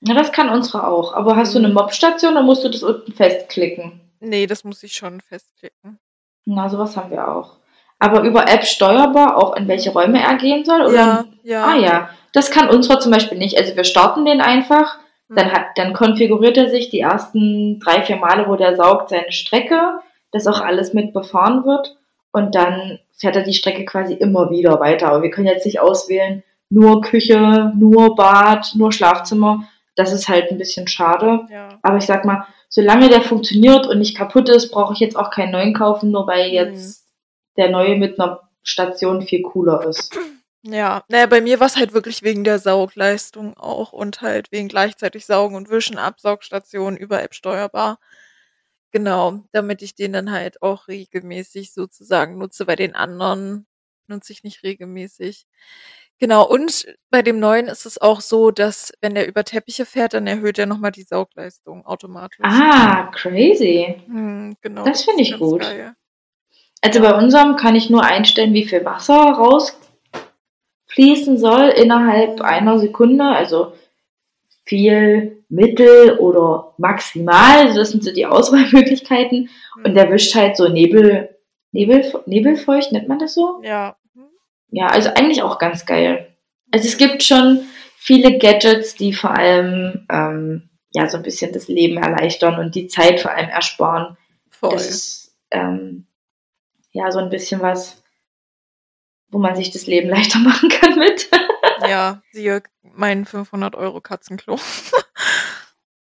Ja, 0.00 0.14
das 0.14 0.32
kann 0.32 0.50
unsere 0.50 0.86
auch. 0.86 1.14
Aber 1.14 1.36
hast 1.36 1.54
du 1.54 1.58
eine 1.58 1.68
Mhm. 1.68 1.74
Mobstation, 1.74 2.34
dann 2.34 2.44
musst 2.44 2.64
du 2.64 2.68
das 2.68 2.82
unten 2.82 3.12
festklicken. 3.12 4.01
Nee, 4.22 4.46
das 4.46 4.64
muss 4.64 4.82
ich 4.82 4.92
schon 4.92 5.20
festklicken. 5.20 5.98
Na, 6.44 6.68
sowas 6.68 6.96
haben 6.96 7.10
wir 7.10 7.28
auch. 7.28 7.56
Aber 7.98 8.22
über 8.22 8.48
App 8.48 8.64
steuerbar, 8.64 9.36
auch 9.36 9.54
in 9.56 9.68
welche 9.68 9.90
Räume 9.92 10.20
er 10.22 10.34
gehen 10.36 10.64
soll? 10.64 10.82
Oder? 10.82 10.94
Ja, 10.94 11.24
ja. 11.42 11.64
Ah 11.64 11.76
ja, 11.76 12.08
das 12.32 12.50
kann 12.50 12.68
unsere 12.68 12.98
zum 12.98 13.12
Beispiel 13.12 13.38
nicht. 13.38 13.58
Also 13.58 13.76
wir 13.76 13.84
starten 13.84 14.24
den 14.24 14.40
einfach, 14.40 14.98
Hm. 15.28 15.36
dann, 15.36 15.52
hat, 15.52 15.66
dann 15.76 15.92
konfiguriert 15.92 16.56
er 16.56 16.68
sich 16.68 16.90
die 16.90 17.00
ersten 17.00 17.78
drei, 17.80 18.02
vier 18.02 18.16
Male, 18.16 18.48
wo 18.48 18.56
der 18.56 18.74
saugt, 18.76 19.10
seine 19.10 19.30
Strecke, 19.30 20.00
dass 20.32 20.46
auch 20.48 20.60
alles 20.60 20.94
mit 20.94 21.12
befahren 21.12 21.64
wird 21.64 21.96
und 22.32 22.54
dann 22.56 22.98
fährt 23.16 23.36
er 23.36 23.42
die 23.44 23.54
Strecke 23.54 23.84
quasi 23.84 24.14
immer 24.14 24.50
wieder 24.50 24.80
weiter. 24.80 25.08
Aber 25.08 25.22
wir 25.22 25.30
können 25.30 25.46
jetzt 25.46 25.66
nicht 25.66 25.78
auswählen, 25.80 26.42
nur 26.70 27.02
Küche, 27.02 27.72
nur 27.76 28.16
Bad, 28.16 28.72
nur 28.74 28.92
Schlafzimmer. 28.92 29.64
Das 29.94 30.12
ist 30.12 30.28
halt 30.28 30.50
ein 30.50 30.58
bisschen 30.58 30.88
schade. 30.88 31.46
ja. 31.50 31.68
Aber 31.82 31.98
ich 31.98 32.06
sag 32.06 32.24
mal, 32.24 32.46
solange 32.72 33.10
der 33.10 33.20
funktioniert 33.20 33.86
und 33.86 33.98
nicht 33.98 34.16
kaputt 34.16 34.48
ist, 34.48 34.70
brauche 34.70 34.94
ich 34.94 34.98
jetzt 35.00 35.16
auch 35.16 35.30
keinen 35.30 35.52
neuen 35.52 35.74
kaufen, 35.74 36.10
nur 36.10 36.26
weil 36.26 36.48
Mhm. 36.48 36.54
jetzt 36.54 37.06
der 37.58 37.70
neue 37.70 37.96
mit 37.96 38.18
einer 38.18 38.48
Station 38.62 39.20
viel 39.20 39.42
cooler 39.42 39.86
ist. 39.86 40.16
Ja, 40.62 41.04
naja, 41.08 41.26
bei 41.26 41.40
mir 41.40 41.60
war 41.60 41.66
es 41.66 41.76
halt 41.76 41.92
wirklich 41.92 42.22
wegen 42.22 42.44
der 42.44 42.58
Saugleistung 42.58 43.56
auch 43.56 43.92
und 43.92 44.22
halt 44.22 44.50
wegen 44.52 44.68
gleichzeitig 44.68 45.26
Saugen 45.26 45.56
und 45.56 45.68
Wischen, 45.70 45.98
Absaugstation 45.98 46.96
über 46.96 47.22
App 47.22 47.34
steuerbar. 47.34 47.98
Genau, 48.90 49.42
damit 49.52 49.82
ich 49.82 49.94
den 49.94 50.12
dann 50.12 50.30
halt 50.30 50.62
auch 50.62 50.88
regelmäßig 50.88 51.72
sozusagen 51.74 52.38
nutze. 52.38 52.64
Bei 52.64 52.76
den 52.76 52.94
anderen 52.94 53.66
nutze 54.06 54.32
ich 54.32 54.44
nicht 54.44 54.62
regelmäßig. 54.62 55.46
Genau, 56.18 56.46
und 56.46 56.86
bei 57.10 57.22
dem 57.22 57.40
neuen 57.40 57.66
ist 57.66 57.84
es 57.84 58.00
auch 58.00 58.20
so, 58.20 58.50
dass 58.52 58.92
wenn 59.00 59.14
der 59.14 59.26
über 59.26 59.42
Teppiche 59.44 59.84
fährt, 59.84 60.14
dann 60.14 60.26
erhöht 60.26 60.58
er 60.58 60.66
nochmal 60.66 60.92
die 60.92 61.02
Saugleistung 61.02 61.84
automatisch. 61.84 62.38
Ah, 62.42 63.10
crazy. 63.12 63.96
Hm, 64.06 64.56
genau. 64.60 64.84
Das 64.84 65.02
finde 65.04 65.22
ich 65.22 65.36
gut. 65.38 65.62
geil. 65.62 65.94
Also 66.80 67.00
bei 67.00 67.14
unserem 67.14 67.56
kann 67.56 67.74
ich 67.74 67.90
nur 67.90 68.04
einstellen, 68.04 68.54
wie 68.54 68.66
viel 68.66 68.84
Wasser 68.84 69.14
rausfließen 70.90 71.38
soll 71.38 71.68
innerhalb 71.70 72.40
einer 72.40 72.78
Sekunde. 72.78 73.24
Also 73.24 73.72
viel, 74.64 75.42
mittel 75.52 76.18
oder 76.18 76.74
maximal. 76.78 77.72
Das 77.74 77.90
sind 77.90 78.02
so 78.02 78.12
die 78.12 78.26
Auswahlmöglichkeiten. 78.26 79.50
Und 79.84 79.94
der 79.94 80.10
wischt 80.10 80.34
halt 80.34 80.56
so 80.56 80.68
Nebel, 80.68 81.36
Nebel, 81.72 82.04
Nebelfeucht, 82.26 82.90
nennt 82.92 83.06
man 83.06 83.18
das 83.18 83.34
so? 83.34 83.60
Ja. 83.62 83.96
Ja, 84.72 84.86
also 84.86 85.10
eigentlich 85.10 85.42
auch 85.42 85.58
ganz 85.58 85.86
geil. 85.86 86.34
Also 86.72 86.88
es 86.88 86.96
gibt 86.96 87.22
schon 87.22 87.60
viele 87.98 88.38
Gadgets, 88.38 88.94
die 88.94 89.12
vor 89.12 89.30
allem 89.30 90.06
ähm, 90.10 90.70
ja 90.92 91.08
so 91.08 91.18
ein 91.18 91.22
bisschen 91.22 91.52
das 91.52 91.68
Leben 91.68 91.98
erleichtern 91.98 92.58
und 92.58 92.74
die 92.74 92.88
Zeit 92.88 93.20
vor 93.20 93.30
allem 93.30 93.50
ersparen. 93.50 94.16
Voll. 94.50 94.72
Das 94.72 94.88
ist 94.88 95.36
ähm, 95.50 96.06
ja 96.90 97.12
so 97.12 97.18
ein 97.18 97.28
bisschen 97.28 97.60
was, 97.60 98.02
wo 99.28 99.38
man 99.38 99.54
sich 99.56 99.70
das 99.70 99.86
Leben 99.86 100.08
leichter 100.10 100.38
machen 100.38 100.70
kann 100.70 100.98
mit. 100.98 101.28
Ja, 101.86 102.22
siehe 102.32 102.62
mein 102.82 103.26
500 103.26 103.74
Euro 103.74 104.00
Katzenklo. 104.00 104.58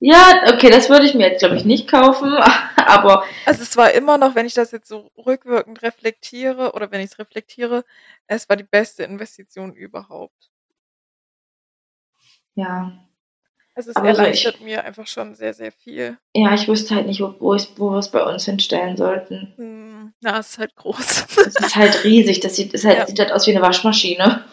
ja, 0.03 0.43
okay, 0.53 0.69
das 0.69 0.89
würde 0.89 1.05
ich 1.05 1.13
mir 1.13 1.29
jetzt 1.29 1.39
glaube 1.39 1.55
ich 1.55 1.63
nicht 1.65 1.87
kaufen, 1.87 2.33
aber 2.75 3.23
Also 3.45 3.61
es 3.63 3.77
war 3.77 3.91
immer 3.91 4.17
noch, 4.17 4.35
wenn 4.35 4.45
ich 4.45 4.53
das 4.55 4.71
jetzt 4.71 4.87
so 4.89 5.11
rückwirkend 5.17 5.81
reflektiere 5.83 6.73
oder 6.73 6.91
wenn 6.91 6.99
ich 7.01 7.11
es 7.11 7.19
reflektiere, 7.19 7.85
es 8.27 8.49
war 8.49 8.57
die 8.57 8.63
beste 8.63 9.03
Investition 9.03 9.73
überhaupt. 9.73 10.49
ja, 12.55 12.91
Also 13.75 13.91
es 13.91 13.95
Aber 13.95 14.09
erleichtert 14.09 14.61
mir 14.61 14.83
einfach 14.83 15.07
schon 15.07 15.35
sehr, 15.35 15.53
sehr 15.53 15.71
viel. 15.71 16.17
ja, 16.35 16.53
ich 16.53 16.67
wüsste 16.67 16.95
halt 16.95 17.07
nicht, 17.07 17.21
wo, 17.21 17.35
wo, 17.39 17.53
ich, 17.55 17.69
wo 17.77 17.91
wir 17.91 17.99
es 17.99 18.11
bei 18.11 18.23
uns 18.23 18.45
hinstellen 18.45 18.97
sollten. 18.97 19.53
Hm, 19.57 20.13
na, 20.21 20.39
es 20.39 20.51
ist 20.51 20.57
halt 20.59 20.75
groß. 20.75 21.25
Es 21.47 21.55
ist 21.55 21.75
halt 21.75 22.03
riesig, 22.03 22.39
das 22.41 22.55
sieht, 22.57 22.73
das 22.73 22.83
halt, 22.85 22.97
Ja. 22.99 23.07
sieht 23.07 23.19
halt 23.19 23.31
aus 23.31 23.47
wie 23.47 23.51
eine 23.55 23.61
Waschmaschine. 23.61 24.43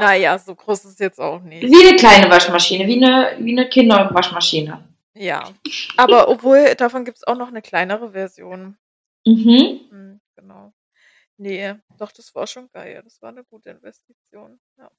Naja, 0.00 0.38
so 0.38 0.54
groß 0.54 0.84
ist 0.84 0.92
es 0.92 0.98
jetzt 0.98 1.20
auch 1.20 1.40
nicht. 1.42 1.62
Wie 1.62 1.86
eine 1.88 1.96
kleine 1.96 2.30
Waschmaschine, 2.30 2.86
wie 2.86 3.02
eine, 3.04 3.36
wie 3.38 3.52
eine 3.52 3.68
Kinderwaschmaschine. 3.68 4.88
Ja. 5.14 5.50
Aber 5.96 6.28
obwohl, 6.28 6.74
davon 6.74 7.04
gibt 7.04 7.18
es 7.18 7.24
auch 7.26 7.36
noch 7.36 7.48
eine 7.48 7.62
kleinere 7.62 8.10
Version. 8.12 8.76
Mhm. 9.26 9.80
Hm, 9.90 10.20
genau. 10.36 10.72
Nee, 11.36 11.74
doch, 11.98 12.12
das 12.12 12.34
war 12.34 12.46
schon 12.46 12.68
geil. 12.72 13.00
Das 13.04 13.20
war 13.22 13.30
eine 13.30 13.44
gute 13.44 13.70
Investition. 13.70 14.58
Ja. 14.78 14.90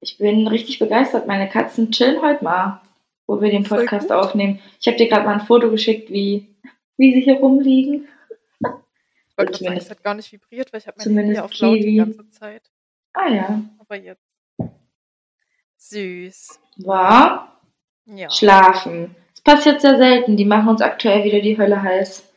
Ich 0.00 0.18
bin 0.18 0.46
richtig 0.46 0.78
begeistert. 0.78 1.26
Meine 1.26 1.48
Katzen 1.48 1.90
chillen 1.90 2.22
heute 2.22 2.44
mal, 2.44 2.80
wo 3.26 3.40
wir 3.40 3.50
den 3.50 3.64
Podcast 3.64 4.12
aufnehmen. 4.12 4.60
Ich 4.80 4.86
habe 4.86 4.96
dir 4.96 5.08
gerade 5.08 5.24
mal 5.24 5.34
ein 5.34 5.46
Foto 5.46 5.70
geschickt, 5.70 6.10
wie, 6.10 6.54
wie 6.96 7.14
sie 7.14 7.20
hier 7.22 7.34
rumliegen. 7.36 8.08
Ich 8.60 9.36
wollte 9.36 9.52
gerade 9.52 9.52
sagen, 9.52 9.54
Zumindest- 9.54 9.86
es 9.86 9.90
hat 9.90 10.02
gar 10.04 10.14
nicht 10.14 10.32
vibriert, 10.32 10.72
weil 10.72 10.80
ich 10.80 10.86
habe 10.86 10.96
mein 10.98 11.04
zumindest 11.04 11.40
Handy 11.40 11.54
auf 11.54 11.60
laut 11.60 11.76
die 11.76 11.80
Kiwi. 11.80 11.96
ganze 11.96 12.30
Zeit. 12.30 12.70
Ah 13.20 13.28
ja. 13.28 13.60
Aber 13.80 13.96
jetzt. 13.96 14.22
Süß. 15.76 16.60
War 16.78 17.60
Ja. 18.04 18.30
schlafen. 18.30 19.16
Das 19.34 19.42
passiert 19.42 19.80
sehr 19.80 19.96
selten. 19.96 20.36
Die 20.36 20.44
machen 20.44 20.68
uns 20.68 20.80
aktuell 20.82 21.24
wieder 21.24 21.40
die 21.40 21.58
Hölle 21.58 21.82
heiß. 21.82 22.32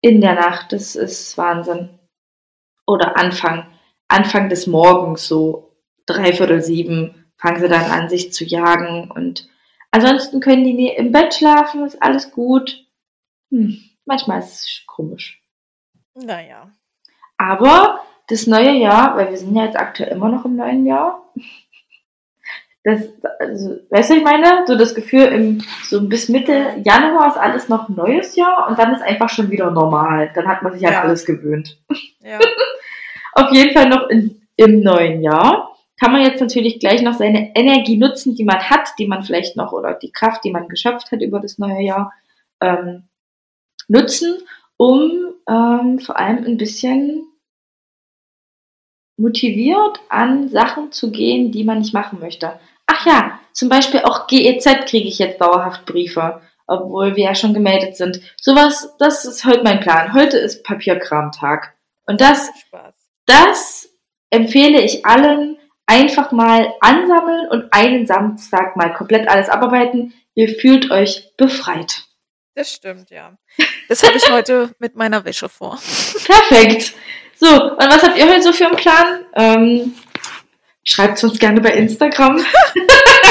In 0.00 0.20
der 0.20 0.34
Nacht. 0.34 0.72
Das 0.72 0.96
ist 0.96 1.38
Wahnsinn. 1.38 1.98
Oder 2.86 3.16
Anfang. 3.16 3.66
Anfang 4.08 4.48
des 4.48 4.66
Morgens, 4.66 5.26
so 5.26 5.76
dreiviertel 6.06 6.60
sieben, 6.62 7.32
fangen 7.36 7.60
sie 7.60 7.68
dann 7.68 7.90
an, 7.90 8.08
sich 8.08 8.32
zu 8.32 8.44
jagen. 8.44 9.10
Und 9.12 9.48
ansonsten 9.92 10.40
können 10.40 10.64
die 10.64 10.88
im 10.88 11.12
Bett 11.12 11.34
schlafen, 11.34 11.86
ist 11.86 12.02
alles 12.02 12.30
gut. 12.32 12.84
Hm, 13.50 13.78
manchmal 14.04 14.40
ist 14.40 14.52
es 14.52 14.82
komisch. 14.86 15.40
Naja. 16.14 16.70
Aber 17.38 18.00
das 18.28 18.46
neue 18.46 18.72
Jahr, 18.72 19.16
weil 19.16 19.30
wir 19.30 19.36
sind 19.36 19.54
ja 19.54 19.64
jetzt 19.64 19.78
aktuell 19.78 20.12
immer 20.12 20.28
noch 20.28 20.44
im 20.44 20.56
neuen 20.56 20.86
Jahr. 20.86 21.22
Das, 22.84 23.00
also, 23.38 23.78
weißt 23.88 24.10
du, 24.10 24.14
ich 24.16 24.24
meine, 24.24 24.64
so 24.66 24.76
das 24.76 24.94
Gefühl, 24.94 25.22
im, 25.24 25.62
so 25.84 26.06
bis 26.06 26.28
Mitte 26.28 26.76
Januar 26.84 27.28
ist 27.28 27.38
alles 27.38 27.68
noch 27.70 27.88
ein 27.88 27.94
neues 27.94 28.36
Jahr 28.36 28.68
und 28.68 28.78
dann 28.78 28.92
ist 28.92 29.02
einfach 29.02 29.30
schon 29.30 29.50
wieder 29.50 29.70
normal. 29.70 30.30
Dann 30.34 30.46
hat 30.46 30.62
man 30.62 30.74
sich 30.74 30.86
an 30.86 30.92
Ja. 30.92 31.00
alles 31.02 31.24
gewöhnt. 31.24 31.78
Ja. 32.20 32.38
Auf 33.32 33.50
jeden 33.52 33.72
Fall 33.72 33.88
noch 33.88 34.08
in, 34.10 34.42
im 34.56 34.80
neuen 34.80 35.22
Jahr 35.22 35.70
kann 35.98 36.12
man 36.12 36.22
jetzt 36.22 36.40
natürlich 36.40 36.80
gleich 36.80 37.02
noch 37.02 37.14
seine 37.14 37.54
Energie 37.56 37.96
nutzen, 37.96 38.34
die 38.34 38.44
man 38.44 38.58
hat, 38.58 38.90
die 38.98 39.06
man 39.06 39.22
vielleicht 39.22 39.56
noch 39.56 39.72
oder 39.72 39.94
die 39.94 40.12
Kraft, 40.12 40.44
die 40.44 40.50
man 40.50 40.68
geschöpft 40.68 41.10
hat 41.10 41.22
über 41.22 41.40
das 41.40 41.56
neue 41.56 41.82
Jahr, 41.82 42.12
ähm, 42.60 43.04
nutzen, 43.88 44.34
um 44.76 45.10
ähm, 45.48 46.00
vor 46.00 46.18
allem 46.18 46.44
ein 46.44 46.56
bisschen 46.58 47.26
motiviert, 49.16 50.00
an 50.08 50.48
Sachen 50.48 50.92
zu 50.92 51.10
gehen, 51.10 51.52
die 51.52 51.64
man 51.64 51.78
nicht 51.78 51.94
machen 51.94 52.20
möchte. 52.20 52.58
Ach 52.86 53.06
ja, 53.06 53.40
zum 53.52 53.68
Beispiel 53.68 54.00
auch 54.00 54.26
GEZ 54.26 54.86
kriege 54.86 55.08
ich 55.08 55.18
jetzt 55.18 55.40
dauerhaft 55.40 55.86
Briefe, 55.86 56.40
obwohl 56.66 57.16
wir 57.16 57.24
ja 57.24 57.34
schon 57.34 57.54
gemeldet 57.54 57.96
sind. 57.96 58.20
Sowas, 58.40 58.94
das 58.98 59.24
ist 59.24 59.44
heute 59.44 59.62
mein 59.62 59.80
Plan. 59.80 60.12
Heute 60.12 60.38
ist 60.38 60.64
Papierkramtag. 60.64 61.74
Und 62.06 62.20
das, 62.20 62.50
das 63.26 63.88
empfehle 64.30 64.80
ich 64.82 65.06
allen, 65.06 65.58
einfach 65.86 66.32
mal 66.32 66.72
ansammeln 66.80 67.48
und 67.48 67.72
einen 67.72 68.06
Samstag 68.06 68.76
mal 68.76 68.92
komplett 68.92 69.28
alles 69.28 69.48
abarbeiten. 69.48 70.14
Ihr 70.34 70.48
fühlt 70.48 70.90
euch 70.90 71.36
befreit. 71.36 72.04
Das 72.54 72.72
stimmt, 72.72 73.10
ja. 73.10 73.36
Das 73.88 74.02
habe 74.02 74.16
ich 74.16 74.30
heute 74.30 74.74
mit 74.78 74.96
meiner 74.96 75.24
Wäsche 75.24 75.48
vor. 75.48 75.78
Perfekt. 76.24 76.94
So, 77.36 77.46
und 77.46 77.78
was 77.78 78.02
habt 78.02 78.16
ihr 78.18 78.28
heute 78.28 78.42
so 78.42 78.52
für 78.52 78.66
einen 78.66 78.76
Plan? 78.76 79.24
Ähm, 79.34 79.94
Schreibt 80.84 81.24
uns 81.24 81.38
gerne 81.38 81.60
bei 81.62 81.70
Instagram. 81.70 82.44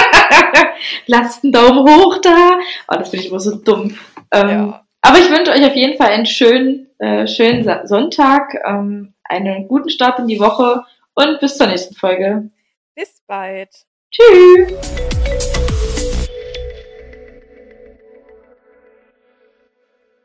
Lasst 1.05 1.43
einen 1.43 1.53
Daumen 1.53 1.87
hoch 1.87 2.17
da. 2.19 2.57
Oh, 2.87 2.95
das 2.97 3.09
finde 3.09 3.25
ich 3.25 3.29
immer 3.29 3.39
so 3.39 3.55
dumm. 3.57 3.95
Ähm, 4.31 4.49
ja. 4.49 4.85
Aber 5.01 5.19
ich 5.19 5.29
wünsche 5.29 5.51
euch 5.51 5.63
auf 5.63 5.75
jeden 5.75 5.97
Fall 5.97 6.09
einen 6.09 6.25
schönen, 6.25 6.87
äh, 6.97 7.27
schönen 7.27 7.87
Sonntag, 7.87 8.55
ähm, 8.65 9.13
einen 9.23 9.67
guten 9.67 9.89
Start 9.89 10.17
in 10.19 10.27
die 10.27 10.39
Woche 10.39 10.83
und 11.13 11.39
bis 11.39 11.57
zur 11.57 11.67
nächsten 11.67 11.93
Folge. 11.93 12.49
Bis 12.95 13.21
bald. 13.27 13.69
Tschüss. 14.11 15.02